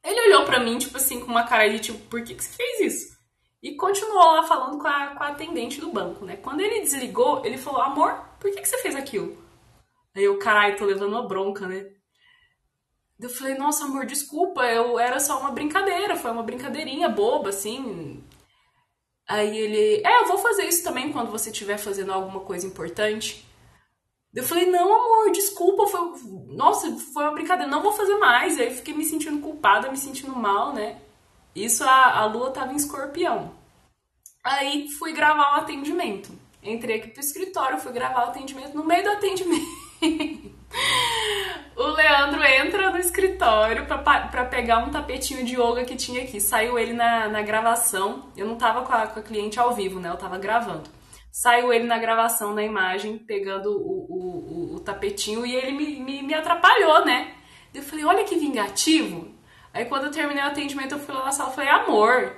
Ele 0.04 0.20
olhou 0.28 0.44
pra 0.44 0.60
mim, 0.60 0.78
tipo 0.78 0.98
assim, 0.98 1.22
com 1.22 1.28
uma 1.28 1.46
cara 1.46 1.70
de 1.70 1.80
tipo, 1.80 2.00
por 2.10 2.22
que, 2.26 2.36
que 2.36 2.44
você 2.44 2.58
fez 2.58 2.94
isso? 2.94 3.18
E 3.64 3.76
continuou 3.76 4.36
lá 4.36 4.44
falando 4.44 4.78
com 4.78 4.88
a, 4.88 5.16
com 5.16 5.24
a 5.24 5.28
atendente 5.30 5.80
do 5.80 5.94
banco, 5.94 6.26
né? 6.26 6.36
Quando 6.36 6.60
ele 6.60 6.82
desligou, 6.82 7.42
ele 7.46 7.58
falou, 7.58 7.82
amor, 7.82 8.22
por 8.38 8.52
que, 8.52 8.60
que 8.60 8.68
você 8.68 8.80
fez 8.80 8.98
aquilo? 8.98 9.38
Aí 10.14 10.26
eu, 10.26 10.38
caralho, 10.38 10.78
tô 10.78 10.84
levando 10.84 11.14
uma 11.14 11.26
bronca, 11.26 11.66
né? 11.68 11.86
Eu 13.20 13.30
falei, 13.30 13.56
nossa, 13.56 13.84
amor, 13.84 14.06
desculpa, 14.06 14.66
eu 14.66 14.98
era 14.98 15.20
só 15.20 15.40
uma 15.40 15.52
brincadeira, 15.52 16.16
foi 16.16 16.32
uma 16.32 16.44
brincadeirinha 16.44 17.10
boba, 17.10 17.50
assim. 17.50 18.24
Aí 19.28 19.58
ele, 19.58 20.02
é, 20.06 20.22
eu 20.22 20.28
vou 20.28 20.38
fazer 20.38 20.64
isso 20.64 20.84
também 20.84 21.12
quando 21.12 21.30
você 21.30 21.50
estiver 21.50 21.78
fazendo 21.78 22.14
alguma 22.14 22.40
coisa 22.40 22.66
importante. 22.66 23.46
Eu 24.34 24.44
falei, 24.44 24.68
não, 24.68 24.94
amor, 24.94 25.32
desculpa, 25.32 25.88
foi. 25.88 26.00
Nossa, 26.56 26.92
foi 27.14 27.24
uma 27.24 27.34
brincadeira, 27.34 27.70
não 27.70 27.82
vou 27.82 27.92
fazer 27.92 28.18
mais. 28.18 28.60
Aí 28.60 28.74
fiquei 28.74 28.94
me 28.94 29.04
sentindo 29.04 29.42
culpada, 29.42 29.92
me 29.92 29.98
sentindo 29.98 30.36
mal, 30.36 30.74
né? 30.74 31.02
Isso 31.56 31.84
a, 31.84 32.20
a 32.20 32.26
lua 32.26 32.52
tava 32.52 32.72
em 32.72 32.78
escorpião. 32.78 33.54
Aí 34.44 34.88
fui 34.98 35.12
gravar 35.14 35.58
o 35.58 35.62
atendimento. 35.62 36.32
Entrei 36.64 36.98
aqui 36.98 37.10
pro 37.10 37.20
escritório, 37.20 37.80
fui 37.80 37.92
gravar 37.92 38.28
o 38.28 38.30
atendimento. 38.30 38.76
No 38.76 38.86
meio 38.86 39.04
do 39.04 39.12
atendimento. 39.12 39.68
o 41.76 41.84
Leandro 41.84 42.44
entra 42.44 42.92
no 42.92 42.98
escritório 42.98 43.86
para 43.86 44.46
pegar 44.46 44.80
um 44.80 44.92
tapetinho 44.92 45.46
de 45.46 45.56
yoga 45.56 45.84
que 45.86 45.96
tinha 45.96 46.24
aqui. 46.24 46.40
Saiu 46.40 46.78
ele 46.78 46.94
na, 46.94 47.28
na 47.28 47.42
gravação. 47.42 48.32
Eu 48.36 48.48
não 48.48 48.56
tava 48.56 48.84
com 48.84 48.94
a, 48.94 49.08
com 49.08 49.20
a 49.20 49.24
cliente 49.24 49.60
ao 49.60 49.74
vivo, 49.74 50.00
né? 50.00 50.10
Eu 50.10 50.18
tava 50.18 50.38
gravando. 50.38 50.90
Saiu 51.32 51.72
ele 51.72 51.86
na 51.86 51.98
gravação, 51.98 52.54
na 52.54 52.64
imagem, 52.64 53.18
pegando 53.18 53.72
o, 53.72 54.06
o, 54.10 54.74
o, 54.74 54.76
o 54.76 54.80
tapetinho 54.80 55.46
e 55.46 55.56
ele 55.56 55.72
me, 55.72 56.00
me, 56.00 56.24
me 56.24 56.34
atrapalhou, 56.34 57.06
né? 57.06 57.34
Eu 57.74 57.84
falei, 57.84 58.04
olha 58.04 58.24
que 58.24 58.36
vingativo. 58.36 59.28
Aí 59.74 59.86
quando 59.86 60.06
eu 60.06 60.12
terminei 60.12 60.44
o 60.44 60.48
atendimento, 60.48 60.94
eu 60.94 61.00
fui 61.00 61.14
lá 61.14 61.26
na 61.26 61.32
sala 61.32 61.52
e 61.52 61.56
falei, 61.56 61.70
amor, 61.70 62.36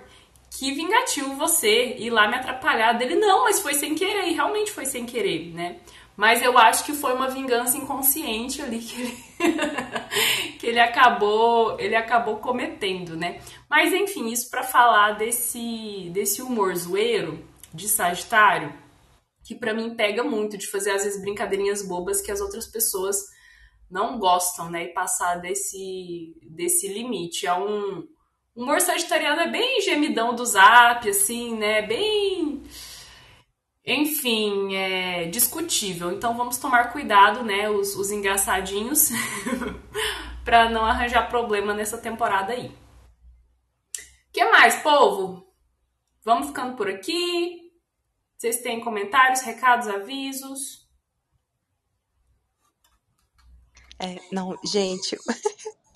que 0.51 0.73
vingativo 0.73 1.35
você 1.35 1.95
ir 1.97 2.09
lá 2.09 2.27
me 2.27 2.35
atrapalhar. 2.35 2.93
Dele, 2.93 3.15
não, 3.15 3.45
mas 3.45 3.61
foi 3.61 3.73
sem 3.73 3.95
querer, 3.95 4.27
e 4.27 4.33
realmente 4.33 4.71
foi 4.71 4.85
sem 4.85 5.05
querer, 5.05 5.53
né? 5.53 5.77
Mas 6.15 6.41
eu 6.41 6.57
acho 6.57 6.85
que 6.85 6.93
foi 6.93 7.13
uma 7.13 7.29
vingança 7.29 7.77
inconsciente 7.77 8.61
ali 8.61 8.79
que 8.79 9.01
ele, 9.01 9.17
que 10.59 10.67
ele 10.67 10.79
acabou 10.79 11.79
ele 11.79 11.95
acabou 11.95 12.37
cometendo, 12.37 13.15
né? 13.15 13.39
Mas 13.69 13.93
enfim, 13.93 14.29
isso 14.29 14.49
para 14.49 14.63
falar 14.63 15.13
desse 15.13 16.09
desse 16.13 16.41
humor 16.41 16.75
zoeiro 16.75 17.43
de 17.73 17.87
Sagitário, 17.87 18.73
que 19.43 19.55
para 19.55 19.73
mim 19.73 19.95
pega 19.95 20.23
muito 20.23 20.57
de 20.57 20.67
fazer 20.67 20.91
às 20.91 21.03
vezes 21.03 21.21
brincadeirinhas 21.21 21.87
bobas 21.87 22.21
que 22.21 22.31
as 22.31 22.41
outras 22.41 22.67
pessoas 22.67 23.17
não 23.89 24.19
gostam, 24.19 24.69
né? 24.69 24.85
E 24.85 24.93
passar 24.93 25.35
desse 25.35 26.35
desse 26.43 26.87
limite. 26.87 27.47
É 27.47 27.53
um 27.53 28.05
humor 28.55 28.81
sagitariano 28.81 29.41
é 29.41 29.49
bem 29.49 29.81
gemidão 29.81 30.35
do 30.35 30.45
zap, 30.45 31.09
assim, 31.09 31.57
né? 31.57 31.81
Bem 31.81 32.61
enfim, 33.85 34.75
é 34.75 35.25
discutível. 35.25 36.11
Então 36.11 36.35
vamos 36.35 36.57
tomar 36.57 36.91
cuidado, 36.91 37.43
né, 37.43 37.69
os, 37.69 37.95
os 37.95 38.11
engraçadinhos, 38.11 39.09
para 40.45 40.69
não 40.69 40.85
arranjar 40.85 41.29
problema 41.29 41.73
nessa 41.73 41.97
temporada 41.97 42.53
aí. 42.53 42.75
que 44.31 44.43
mais, 44.45 44.81
povo? 44.81 45.47
Vamos 46.23 46.47
ficando 46.47 46.75
por 46.75 46.87
aqui. 46.87 47.71
Vocês 48.37 48.61
têm 48.61 48.81
comentários, 48.81 49.41
recados, 49.41 49.87
avisos? 49.87 50.87
É, 53.99 54.19
não, 54.31 54.57
gente, 54.63 55.15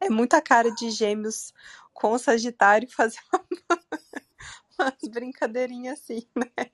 é, 0.00 0.06
é 0.06 0.10
muita 0.10 0.42
cara 0.42 0.68
de 0.74 0.90
gêmeos 0.90 1.52
com 1.92 2.18
Sagitário 2.18 2.90
fazer 2.90 3.20
umas 4.80 5.10
brincadeirinhas 5.10 6.00
assim, 6.00 6.26
né? 6.36 6.70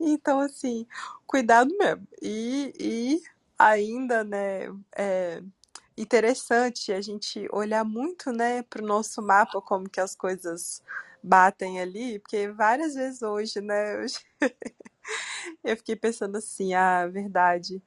Então, 0.00 0.40
assim, 0.40 0.86
cuidado 1.26 1.76
mesmo. 1.78 2.06
E, 2.20 2.72
e 2.78 3.22
ainda, 3.58 4.24
né, 4.24 4.66
é 4.96 5.42
interessante 5.96 6.92
a 6.92 7.00
gente 7.00 7.48
olhar 7.52 7.84
muito, 7.84 8.32
né, 8.32 8.62
para 8.62 8.82
o 8.82 8.86
nosso 8.86 9.22
mapa, 9.22 9.60
como 9.60 9.88
que 9.88 10.00
as 10.00 10.14
coisas 10.16 10.82
batem 11.22 11.80
ali, 11.80 12.18
porque 12.18 12.48
várias 12.50 12.94
vezes 12.94 13.22
hoje, 13.22 13.60
né, 13.60 14.04
eu 15.64 15.76
fiquei 15.76 15.96
pensando 15.96 16.36
assim, 16.36 16.74
ah, 16.74 17.06
verdade. 17.06 17.82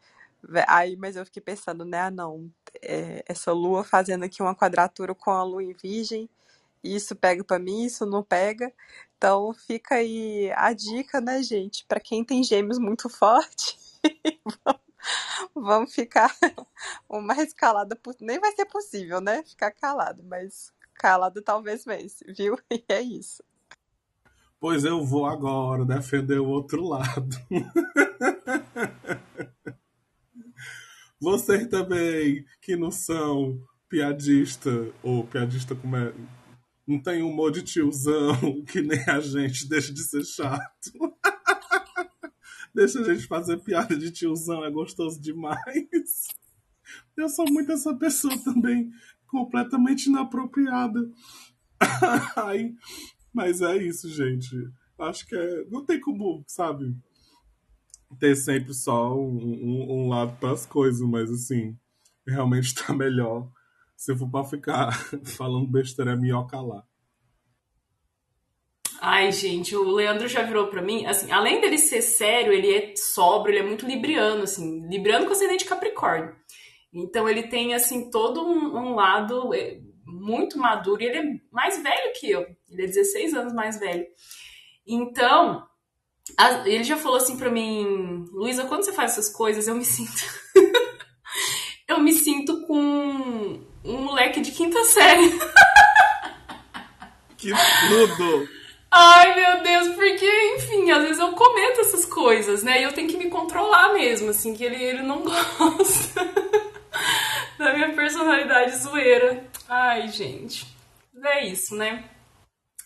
Aí, 0.68 0.96
mas 0.96 1.16
eu 1.16 1.26
fiquei 1.26 1.42
pensando, 1.42 1.84
né, 1.86 2.02
ah, 2.02 2.12
não, 2.12 2.52
é, 2.82 3.24
essa 3.28 3.52
lua 3.52 3.84
fazendo 3.84 4.24
aqui 4.26 4.42
uma 4.42 4.56
quadratura 4.56 5.16
com 5.16 5.32
a 5.32 5.44
lua 5.44 5.64
em 5.64 5.74
virgem, 5.74 6.30
isso 6.84 7.16
pega 7.16 7.44
para 7.44 7.60
mim, 7.60 7.86
isso 7.86 8.06
não 8.06 8.24
pega. 8.24 8.72
Então 9.26 9.52
fica 9.56 9.96
aí 9.96 10.52
a 10.56 10.72
dica, 10.72 11.20
né, 11.20 11.42
gente? 11.42 11.84
Para 11.88 12.00
quem 12.00 12.24
tem 12.24 12.44
gêmeos 12.44 12.78
muito 12.78 13.10
forte, 13.10 13.76
vamos 15.56 15.96
ficar 15.96 16.30
o 17.10 17.20
mais 17.20 17.52
possível. 18.04 18.28
Nem 18.28 18.40
vai 18.40 18.52
ser 18.52 18.68
possível, 18.68 19.20
né? 19.20 19.42
Ficar 19.42 19.72
calado, 19.72 20.24
mas 20.24 20.72
calado 20.94 21.42
talvez 21.42 21.84
vence, 21.84 22.24
viu? 22.38 22.56
E 22.70 22.86
é 22.88 23.02
isso. 23.02 23.44
Pois 24.60 24.86
eu 24.86 25.04
vou 25.04 25.26
agora 25.26 25.84
defender 25.84 26.38
o 26.38 26.48
outro 26.48 26.84
lado. 26.88 27.36
Vocês 31.20 31.66
também 31.66 32.46
que 32.62 32.76
não 32.76 32.92
são 32.92 33.60
piadista 33.90 34.70
ou 35.02 35.26
piadista 35.26 35.74
como 35.74 35.98
é, 35.98 36.14
não 36.88 37.00
tem 37.00 37.24
humor 37.24 37.52
de 37.52 37.64
tiozão, 37.64 38.64
que 38.68 38.82
nem 38.82 39.02
a 39.08 39.20
gente, 39.20 39.68
deixa 39.68 39.94
de 39.94 40.04
ser 40.04 40.24
chato. 40.24 40.92
deixa 42.74 43.00
a 43.00 43.04
gente 43.04 43.28
fazer 43.28 43.58
piada 43.58 43.98
de 43.98 44.12
tiozão, 44.12 44.64
é 44.64 44.70
gostoso 44.70 45.20
demais. 45.20 46.28
Eu 47.18 47.30
sou 47.30 47.46
muito 47.50 47.72
essa 47.72 47.94
pessoa 47.96 48.38
também, 48.44 48.92
completamente 49.26 50.08
inapropriada. 50.08 51.10
Ai, 52.36 52.74
mas 53.34 53.62
é 53.62 53.76
isso, 53.78 54.10
gente. 54.10 54.56
Acho 55.00 55.26
que 55.28 55.36
é. 55.36 55.66
Não 55.70 55.84
tem 55.84 56.00
como, 56.00 56.44
sabe, 56.48 56.96
ter 58.20 58.36
sempre 58.36 58.74
só 58.74 59.18
um, 59.18 59.38
um, 59.38 59.92
um 59.92 60.10
lado 60.10 60.38
para 60.40 60.52
as 60.52 60.66
coisas, 60.66 61.02
mas 61.02 61.32
assim, 61.32 61.78
realmente 62.28 62.68
está 62.68 62.94
melhor 62.94 63.50
se 63.96 64.12
eu 64.12 64.18
for 64.18 64.30
pra 64.30 64.44
ficar 64.44 64.92
falando 65.26 65.68
besteira, 65.68 66.12
é 66.12 66.16
melhor 66.16 66.46
calar. 66.48 66.84
Ai, 69.02 69.32
gente, 69.32 69.76
o 69.76 69.92
Leandro 69.92 70.28
já 70.28 70.42
virou 70.42 70.68
pra 70.68 70.82
mim, 70.82 71.06
assim, 71.06 71.32
além 71.32 71.62
dele 71.62 71.78
ser 71.78 72.02
sério, 72.02 72.54
ele 72.54 72.74
é 72.74 72.96
sóbrio, 72.96 73.54
ele 73.54 73.60
é 73.60 73.68
muito 73.68 73.86
libriano, 73.86 74.44
assim, 74.44 74.88
libriano 74.88 75.26
com 75.26 75.34
ascendente 75.34 75.66
Capricórnio. 75.66 76.36
Então 76.94 77.28
ele 77.28 77.44
tem 77.44 77.74
assim 77.74 78.10
todo 78.10 78.42
um, 78.42 78.76
um 78.78 78.96
lado 78.96 79.54
é, 79.54 79.82
muito 80.06 80.58
maduro 80.58 81.02
e 81.02 81.06
ele 81.06 81.18
é 81.18 81.42
mais 81.52 81.82
velho 81.84 82.14
que 82.18 82.32
eu. 82.32 82.48
Ele 82.70 82.84
é 82.84 82.88
16 82.88 83.34
anos 83.34 83.54
mais 83.54 83.78
velho. 83.78 84.06
Então, 84.88 85.68
a, 86.38 86.68
ele 86.68 86.84
já 86.84 86.96
falou 86.96 87.18
assim 87.18 87.38
para 87.38 87.52
mim, 87.52 88.26
Luísa, 88.32 88.66
quando 88.66 88.84
você 88.86 88.94
faz 88.94 89.12
essas 89.12 89.30
coisas, 89.30 89.68
eu 89.68 89.76
me 89.76 89.84
sinto 89.84 90.24
eu 91.88 92.00
me 92.00 92.14
sinto 92.14 92.66
com 92.66 93.62
um 93.86 94.02
moleque 94.02 94.42
de 94.42 94.52
quinta 94.52 94.84
série. 94.84 95.40
Que 97.38 97.52
tudo! 97.88 98.50
Ai, 98.90 99.36
meu 99.36 99.62
Deus, 99.62 99.96
porque, 99.96 100.56
enfim, 100.56 100.90
às 100.90 101.04
vezes 101.04 101.20
eu 101.20 101.34
cometo 101.34 101.82
essas 101.82 102.06
coisas, 102.06 102.64
né? 102.64 102.80
E 102.80 102.84
eu 102.84 102.94
tenho 102.94 103.10
que 103.10 103.18
me 103.18 103.30
controlar 103.30 103.94
mesmo, 103.94 104.30
assim, 104.30 104.56
que 104.56 104.64
ele, 104.64 104.82
ele 104.82 105.02
não 105.02 105.22
gosta 105.22 106.26
da 107.58 107.74
minha 107.74 107.94
personalidade 107.94 108.78
zoeira. 108.78 109.44
Ai, 109.68 110.08
gente. 110.08 110.66
É 111.24 111.46
isso, 111.46 111.76
né? 111.76 112.06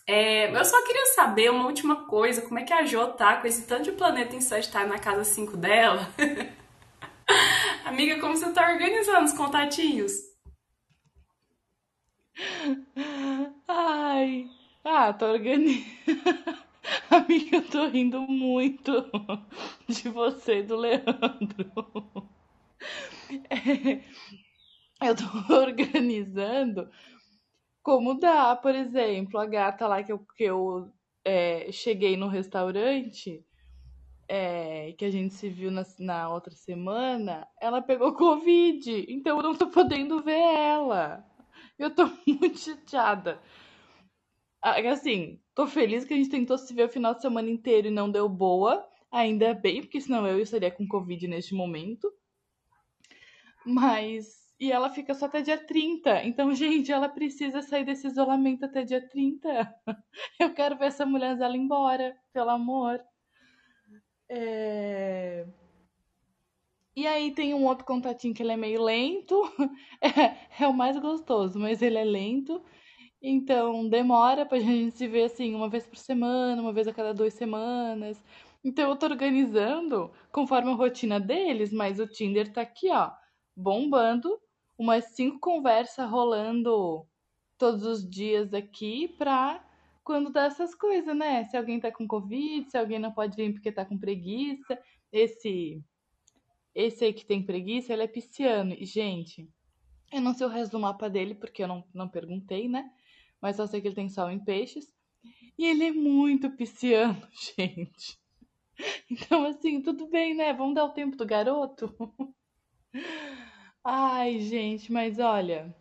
É, 0.06 0.50
eu 0.50 0.64
só 0.64 0.82
queria 0.84 1.06
saber 1.14 1.50
uma 1.50 1.66
última 1.66 2.06
coisa, 2.06 2.42
como 2.42 2.58
é 2.58 2.64
que 2.64 2.72
a 2.72 2.84
Jo 2.84 3.06
tá 3.08 3.36
com 3.36 3.46
esse 3.46 3.62
tanto 3.66 3.84
de 3.84 3.92
planeta 3.92 4.34
em 4.34 4.40
Sagitário 4.40 4.88
na 4.88 4.98
casa 4.98 5.22
5 5.22 5.56
dela? 5.56 6.08
Amiga, 7.84 8.18
como 8.18 8.36
você 8.36 8.50
tá 8.50 8.68
organizando 8.72 9.26
os 9.26 9.32
contatinhos? 9.32 10.29
Ai, 13.68 14.48
ah, 14.84 15.12
tô 15.12 15.26
organizando. 15.26 15.90
Amiga, 17.10 17.56
eu 17.56 17.68
tô 17.68 17.86
rindo 17.88 18.20
muito 18.22 18.92
de 19.88 20.08
você 20.08 20.58
e 20.60 20.62
do 20.62 20.76
Leandro. 20.76 22.30
É, 23.48 24.02
eu 25.08 25.14
tô 25.16 25.54
organizando 25.54 26.90
como 27.82 28.14
dá, 28.18 28.56
por 28.56 28.74
exemplo, 28.74 29.38
a 29.40 29.46
gata 29.46 29.86
lá 29.86 30.02
que 30.02 30.12
eu, 30.12 30.18
que 30.36 30.44
eu 30.44 30.92
é, 31.24 31.70
cheguei 31.72 32.16
no 32.16 32.28
restaurante, 32.28 33.44
é, 34.28 34.92
que 34.94 35.04
a 35.04 35.10
gente 35.10 35.34
se 35.34 35.48
viu 35.48 35.70
na, 35.70 35.84
na 35.98 36.30
outra 36.30 36.54
semana, 36.54 37.46
ela 37.60 37.82
pegou 37.82 38.14
Covid, 38.14 39.06
então 39.08 39.38
eu 39.38 39.42
não 39.42 39.56
tô 39.56 39.68
podendo 39.68 40.22
ver 40.22 40.40
ela. 40.40 41.24
Eu 41.80 41.90
tô 41.94 42.04
muito 42.28 42.58
chateada. 42.58 43.40
Assim, 44.62 45.40
tô 45.54 45.66
feliz 45.66 46.04
que 46.04 46.12
a 46.12 46.16
gente 46.16 46.28
tentou 46.28 46.58
se 46.58 46.74
ver 46.74 46.84
o 46.84 46.92
final 46.92 47.14
de 47.14 47.22
semana 47.22 47.48
inteiro 47.48 47.88
e 47.88 47.90
não 47.90 48.10
deu 48.10 48.28
boa. 48.28 48.86
Ainda 49.10 49.54
bem, 49.54 49.80
porque 49.80 49.98
senão 49.98 50.26
eu 50.26 50.38
estaria 50.38 50.70
com 50.70 50.86
Covid 50.86 51.26
neste 51.26 51.54
momento. 51.54 52.12
Mas. 53.64 54.38
E 54.60 54.70
ela 54.70 54.90
fica 54.90 55.14
só 55.14 55.24
até 55.24 55.40
dia 55.40 55.56
30. 55.56 56.22
Então, 56.24 56.52
gente, 56.54 56.92
ela 56.92 57.08
precisa 57.08 57.62
sair 57.62 57.84
desse 57.84 58.06
isolamento 58.06 58.66
até 58.66 58.84
dia 58.84 59.00
30. 59.08 59.74
Eu 60.38 60.52
quero 60.52 60.76
ver 60.76 60.86
essa 60.86 61.06
mulher 61.06 61.34
dela 61.38 61.56
embora, 61.56 62.14
pelo 62.30 62.50
amor. 62.50 63.02
É... 64.28 65.46
E 66.96 67.06
aí 67.06 67.32
tem 67.34 67.54
um 67.54 67.64
outro 67.64 67.84
contatinho 67.84 68.34
que 68.34 68.42
ele 68.42 68.52
é 68.52 68.56
meio 68.56 68.82
lento. 68.82 69.42
É, 70.02 70.64
é 70.64 70.68
o 70.68 70.72
mais 70.72 70.98
gostoso, 70.98 71.58
mas 71.58 71.82
ele 71.82 71.98
é 71.98 72.04
lento. 72.04 72.62
Então 73.22 73.88
demora 73.88 74.46
pra 74.46 74.58
gente 74.60 74.96
se 74.96 75.08
ver 75.08 75.24
assim 75.24 75.54
uma 75.54 75.68
vez 75.70 75.86
por 75.86 75.96
semana, 75.98 76.62
uma 76.62 76.72
vez 76.72 76.88
a 76.88 76.94
cada 76.94 77.14
duas 77.14 77.34
semanas. 77.34 78.22
Então 78.64 78.90
eu 78.90 78.96
tô 78.96 79.06
organizando 79.06 80.12
conforme 80.32 80.70
a 80.72 80.74
rotina 80.74 81.20
deles, 81.20 81.72
mas 81.72 82.00
o 82.00 82.06
Tinder 82.08 82.52
tá 82.52 82.62
aqui, 82.62 82.90
ó, 82.90 83.12
bombando, 83.56 84.38
umas 84.78 85.06
cinco 85.16 85.38
conversas 85.40 86.10
rolando 86.10 87.06
todos 87.58 87.84
os 87.84 88.08
dias 88.08 88.54
aqui 88.54 89.08
pra 89.18 89.64
quando 90.04 90.30
dá 90.32 90.44
essas 90.46 90.74
coisas, 90.74 91.16
né? 91.16 91.44
Se 91.44 91.56
alguém 91.56 91.80
tá 91.80 91.92
com 91.92 92.06
Covid, 92.08 92.70
se 92.70 92.78
alguém 92.78 92.98
não 92.98 93.12
pode 93.12 93.36
vir 93.36 93.52
porque 93.54 93.72
tá 93.72 93.84
com 93.84 93.98
preguiça. 93.98 94.78
Esse 95.12 95.82
esse 96.74 97.04
aí 97.04 97.12
que 97.12 97.24
tem 97.24 97.42
preguiça, 97.42 97.92
ele 97.92 98.02
é 98.02 98.08
pisciano. 98.08 98.74
E, 98.78 98.84
gente, 98.84 99.48
eu 100.12 100.20
não 100.20 100.34
sei 100.34 100.46
o 100.46 100.50
resto 100.50 100.72
do 100.72 100.80
mapa 100.80 101.08
dele, 101.08 101.34
porque 101.34 101.62
eu 101.62 101.68
não, 101.68 101.84
não 101.94 102.08
perguntei, 102.08 102.68
né? 102.68 102.90
Mas 103.40 103.56
só 103.56 103.66
sei 103.66 103.80
que 103.80 103.88
ele 103.88 103.94
tem 103.94 104.08
sol 104.08 104.30
em 104.30 104.42
peixes. 104.42 104.92
E 105.58 105.66
ele 105.66 105.84
é 105.84 105.92
muito 105.92 106.50
pisciano, 106.50 107.20
gente. 107.56 108.18
Então, 109.10 109.44
assim, 109.44 109.82
tudo 109.82 110.06
bem, 110.08 110.34
né? 110.34 110.52
Vamos 110.52 110.74
dar 110.74 110.84
o 110.84 110.92
tempo 110.92 111.16
do 111.16 111.26
garoto? 111.26 111.94
Ai, 113.84 114.40
gente, 114.40 114.92
mas 114.92 115.18
olha, 115.18 115.74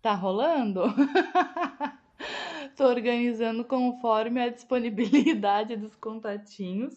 tá 0.00 0.14
rolando? 0.14 0.82
Tô 2.76 2.84
organizando 2.86 3.64
conforme 3.64 4.40
a 4.40 4.48
disponibilidade 4.48 5.76
dos 5.76 5.94
contatinhos, 5.96 6.94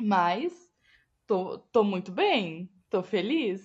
mas 0.00 0.69
Tô, 1.30 1.58
tô 1.70 1.84
muito 1.84 2.10
bem, 2.10 2.68
tô 2.90 3.04
feliz. 3.04 3.62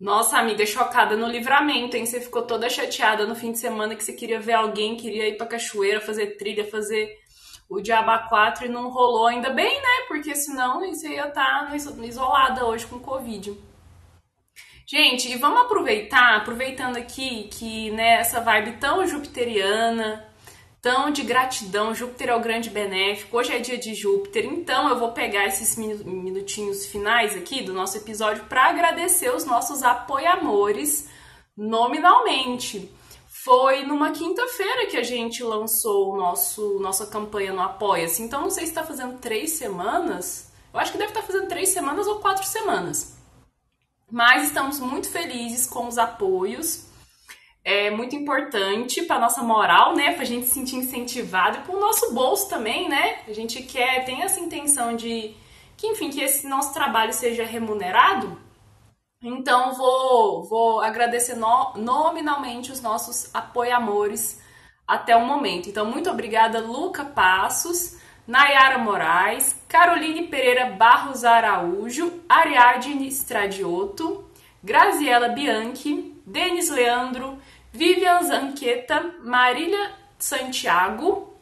Nossa, 0.00 0.38
amiga, 0.38 0.64
chocada 0.64 1.14
no 1.14 1.28
livramento, 1.28 1.94
hein? 1.94 2.06
Você 2.06 2.22
ficou 2.22 2.40
toda 2.40 2.70
chateada 2.70 3.26
no 3.26 3.34
fim 3.34 3.52
de 3.52 3.58
semana 3.58 3.94
que 3.94 4.02
você 4.02 4.14
queria 4.14 4.40
ver 4.40 4.54
alguém, 4.54 4.96
queria 4.96 5.28
ir 5.28 5.36
pra 5.36 5.46
cachoeira, 5.46 6.00
fazer 6.00 6.38
trilha, 6.38 6.64
fazer 6.64 7.18
o 7.68 7.82
Diaba 7.82 8.20
4 8.30 8.64
e 8.64 8.70
não 8.70 8.88
rolou. 8.88 9.26
Ainda 9.26 9.50
bem, 9.50 9.76
né? 9.78 10.06
Porque 10.08 10.34
senão 10.34 10.80
você 10.80 11.10
ia 11.10 11.28
estar 11.28 11.68
tá 11.68 11.76
isolada 11.76 12.64
hoje 12.64 12.86
com 12.86 12.98
Covid. 12.98 13.54
Gente, 14.86 15.30
e 15.30 15.36
vamos 15.36 15.60
aproveitar, 15.60 16.36
aproveitando 16.36 16.96
aqui 16.96 17.48
que 17.48 17.90
né, 17.90 18.22
vibe 18.22 18.78
tão 18.78 19.06
jupiteriana, 19.06 20.26
tão 20.80 21.10
de 21.10 21.22
gratidão. 21.22 21.94
Júpiter 21.94 22.28
é 22.28 22.34
o 22.34 22.40
grande 22.40 22.70
benéfico. 22.70 23.36
Hoje 23.36 23.52
é 23.52 23.58
dia 23.58 23.78
de 23.78 23.94
Júpiter, 23.94 24.44
então 24.44 24.88
eu 24.88 24.98
vou 24.98 25.12
pegar 25.12 25.46
esses 25.46 25.76
minutinhos 25.76 26.86
finais 26.86 27.36
aqui 27.36 27.62
do 27.62 27.72
nosso 27.72 27.96
episódio 27.96 28.44
para 28.44 28.66
agradecer 28.66 29.34
os 29.34 29.44
nossos 29.44 29.82
apoiamores 29.82 31.08
nominalmente. 31.56 32.90
Foi 33.44 33.84
numa 33.84 34.10
quinta-feira 34.10 34.86
que 34.86 34.96
a 34.96 35.02
gente 35.02 35.42
lançou 35.42 36.12
o 36.12 36.16
nosso 36.16 36.80
nossa 36.80 37.06
campanha 37.06 37.52
no 37.52 37.62
Apoia-se. 37.62 38.22
Então 38.22 38.42
não 38.42 38.50
sei 38.50 38.64
se 38.64 38.70
está 38.70 38.82
fazendo 38.82 39.18
três 39.18 39.52
semanas. 39.52 40.50
Eu 40.72 40.80
acho 40.80 40.92
que 40.92 40.98
deve 40.98 41.10
estar 41.10 41.20
tá 41.20 41.26
fazendo 41.26 41.48
três 41.48 41.68
semanas 41.68 42.06
ou 42.06 42.18
quatro 42.18 42.44
semanas. 42.44 43.16
Mas 44.10 44.48
estamos 44.48 44.78
muito 44.80 45.08
felizes 45.08 45.66
com 45.66 45.86
os 45.86 45.98
apoios 45.98 46.86
é 47.66 47.90
muito 47.90 48.14
importante 48.14 49.02
para 49.02 49.18
nossa 49.18 49.42
moral, 49.42 49.96
né? 49.96 50.12
Para 50.12 50.22
a 50.22 50.26
gente 50.26 50.46
se 50.46 50.54
sentir 50.54 50.76
incentivado 50.76 51.58
e 51.58 51.60
para 51.62 51.76
o 51.76 51.80
nosso 51.80 52.14
bolso 52.14 52.48
também, 52.48 52.88
né? 52.88 53.18
A 53.26 53.32
gente 53.32 53.60
quer, 53.64 54.04
tem 54.04 54.22
essa 54.22 54.38
intenção 54.38 54.94
de 54.94 55.34
que, 55.76 55.88
enfim, 55.88 56.08
que 56.08 56.20
esse 56.20 56.46
nosso 56.46 56.72
trabalho 56.72 57.12
seja 57.12 57.44
remunerado. 57.44 58.40
Então, 59.20 59.74
vou, 59.74 60.44
vou 60.44 60.80
agradecer 60.80 61.34
no, 61.34 61.72
nominalmente 61.74 62.70
os 62.70 62.80
nossos 62.80 63.34
apoiamores 63.34 64.40
até 64.86 65.16
o 65.16 65.26
momento. 65.26 65.68
Então, 65.68 65.84
muito 65.84 66.08
obrigada, 66.08 66.60
Luca 66.60 67.04
Passos, 67.04 67.98
Nayara 68.28 68.78
Moraes, 68.78 69.60
Caroline 69.66 70.28
Pereira 70.28 70.66
Barros 70.66 71.24
Araújo, 71.24 72.22
Ariadne 72.28 73.08
Stradioto, 73.08 74.24
Graziela 74.62 75.30
Bianchi, 75.30 76.14
Denis 76.24 76.68
Leandro, 76.70 77.38
Vivian 77.76 78.22
Zanqueta, 78.22 79.16
Marília 79.22 79.92
Santiago, 80.18 81.38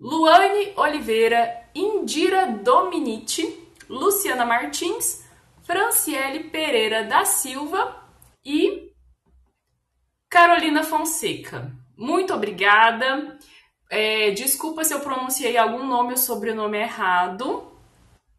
Luane 0.00 0.72
Oliveira, 0.76 1.68
Indira 1.74 2.46
Dominici, 2.46 3.68
Luciana 3.86 4.46
Martins, 4.46 5.22
Franciele 5.62 6.44
Pereira 6.44 7.04
da 7.04 7.26
Silva 7.26 8.02
e 8.42 8.90
Carolina 10.30 10.82
Fonseca. 10.82 11.70
Muito 11.98 12.32
obrigada. 12.32 13.38
É, 13.90 14.30
desculpa 14.30 14.84
se 14.84 14.94
eu 14.94 15.00
pronunciei 15.00 15.58
algum 15.58 15.86
nome 15.86 16.12
ou 16.12 16.16
sobrenome 16.16 16.78
errado. 16.78 17.70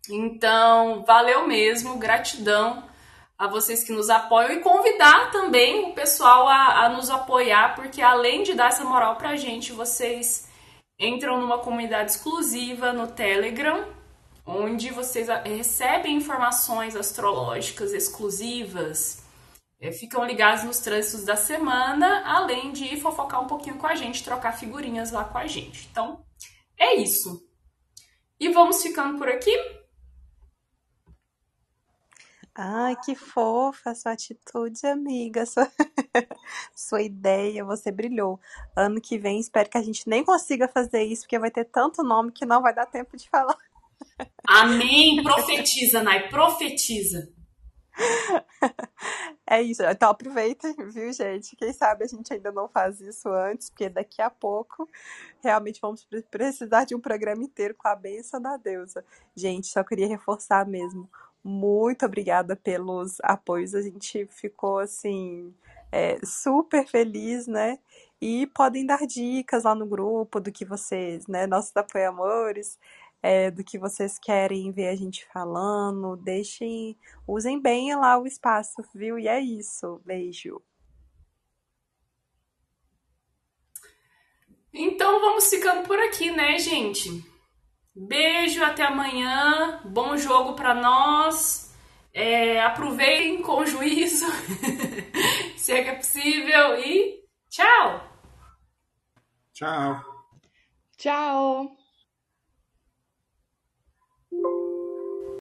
Então, 0.10 1.04
valeu 1.04 1.48
mesmo, 1.48 1.98
gratidão 2.00 2.92
a 3.38 3.48
vocês 3.48 3.84
que 3.84 3.92
nos 3.92 4.10
apoiam 4.10 4.54
e 4.54 4.60
convidar 4.62 5.32
também 5.32 5.90
o 5.90 5.94
pessoal 5.94 6.48
a, 6.48 6.86
a 6.86 6.90
nos 6.90 7.10
apoiar, 7.10 7.76
porque 7.76 8.02
além 8.02 8.44
de 8.44 8.54
dar 8.54 8.70
essa 8.70 8.84
moral 8.84 9.16
pra 9.16 9.36
gente, 9.36 9.72
vocês 9.72 10.48
entram 11.00 11.42
numa 11.42 11.58
comunidade 11.58 12.12
exclusiva 12.12 12.94
no 12.94 13.08
Telegram, 13.08 13.86
onde 14.46 14.92
vocês 14.92 15.28
recebem 15.46 16.18
informações 16.18 16.96
astrológicas 16.96 17.94
exclusivas, 17.94 19.24
é, 19.80 19.92
ficam 19.92 20.26
ligados 20.26 20.64
nos 20.64 20.80
trânsitos 20.80 21.26
da 21.26 21.36
semana, 21.36 22.24
além 22.26 22.72
de 22.72 23.00
fofocar 23.02 23.44
um 23.44 23.48
pouquinho 23.48 23.78
com 23.78 23.88
a 23.88 23.96
gente, 23.96 24.24
trocar 24.24 24.54
figurinhas 24.54 25.12
lá 25.12 25.26
com 25.26 25.38
a 25.38 25.46
gente. 25.46 25.90
Então, 25.92 26.24
é 26.80 26.96
isso. 26.96 27.46
E 28.40 28.50
vamos 28.50 28.82
ficando 28.82 29.18
por 29.18 29.28
aqui. 29.28 29.54
Ai, 32.56 32.96
que 33.04 33.16
fofa 33.16 33.96
sua 33.96 34.12
atitude, 34.12 34.86
amiga. 34.86 35.44
Sua, 35.48 35.68
sua 36.76 37.02
ideia, 37.02 37.66
você 37.66 37.92
brilhou. 37.92 38.40
Ano 38.76 39.02
que 39.02 39.18
vem, 39.18 39.40
espero 39.40 39.70
que 39.70 39.78
a 39.78 39.82
gente 39.82 40.08
nem 40.08 40.24
consiga 40.24 40.68
fazer 40.68 41.04
isso, 41.04 41.24
porque 41.24 41.40
vai 41.40 41.50
ter 41.50 41.66
tanto 41.66 42.04
nome 42.04 42.32
que 42.32 42.46
não 42.46 42.62
vai 42.62 42.74
dar 42.74 42.86
tempo 42.86 43.18
de 43.18 43.28
falar. 43.30 43.58
Amém! 44.48 45.24
Profetiza, 45.24 46.04
Nai, 46.04 46.30
profetiza. 46.30 47.34
É 49.46 49.62
isso. 49.62 49.84
Então 49.84 50.10
aproveita, 50.10 50.74
viu, 50.90 51.12
gente? 51.14 51.56
Quem 51.56 51.74
sabe 51.74 52.06
a 52.06 52.08
gente 52.08 52.34
ainda 52.34 52.52
não 52.52 52.68
faz 52.68 53.00
isso 53.02 53.30
antes, 53.30 53.70
porque 53.70 53.90
daqui 53.90 54.22
a 54.22 54.30
pouco 54.30 54.90
realmente 55.44 55.80
vamos 55.82 56.08
precisar 56.32 56.86
de 56.86 56.96
um 56.96 57.00
programa 57.00 57.44
inteiro 57.44 57.76
com 57.76 57.88
a 57.88 57.96
benção 57.96 58.42
da 58.42 58.58
deusa. 58.58 59.06
Gente, 59.36 59.68
só 59.68 59.84
queria 59.84 60.08
reforçar 60.08 60.66
mesmo. 60.66 61.10
Muito 61.44 62.06
obrigada 62.06 62.56
pelos 62.56 63.18
apoios. 63.22 63.76
A 63.76 63.82
gente 63.82 64.26
ficou 64.32 64.80
assim 64.80 65.54
é, 65.92 66.18
super 66.26 66.88
feliz, 66.88 67.48
né? 67.48 67.78
E 68.22 68.48
podem 68.48 68.86
dar 68.86 69.06
dicas 69.06 69.66
lá 69.66 69.76
no 69.76 69.86
grupo 69.86 70.40
do 70.40 70.52
que 70.52 70.64
vocês, 70.64 71.28
né? 71.28 71.46
Nossos 71.46 71.76
apoiamores 71.76 72.80
é, 73.22 73.52
do 73.52 73.64
que 73.64 73.78
vocês 73.78 74.18
querem 74.18 74.72
ver 74.72 74.88
a 74.88 74.96
gente 74.96 75.26
falando. 75.26 76.16
Deixem, 76.16 76.98
usem 77.28 77.60
bem 77.60 77.94
lá 77.96 78.18
o 78.18 78.26
espaço, 78.26 78.84
viu? 78.96 79.20
E 79.20 79.28
é 79.28 79.40
isso. 79.40 80.02
Beijo. 80.06 80.62
Então 84.74 85.20
vamos 85.20 85.50
ficando 85.50 85.86
por 85.86 86.00
aqui, 86.00 86.32
né, 86.32 86.58
gente? 86.58 87.33
Beijo, 87.96 88.64
até 88.64 88.84
amanhã. 88.84 89.82
Bom 89.86 90.18
jogo 90.18 90.54
para 90.54 90.74
nós. 90.74 91.72
É, 92.14 92.62
aproveitem 92.62 93.42
com 93.42 93.66
juízo, 93.66 94.28
se 95.58 95.72
é 95.72 95.84
que 95.84 95.90
é 95.90 95.96
possível. 95.96 96.80
E 96.80 97.24
tchau! 97.50 98.08
Tchau! 99.54 100.02
Tchau! 100.98 101.83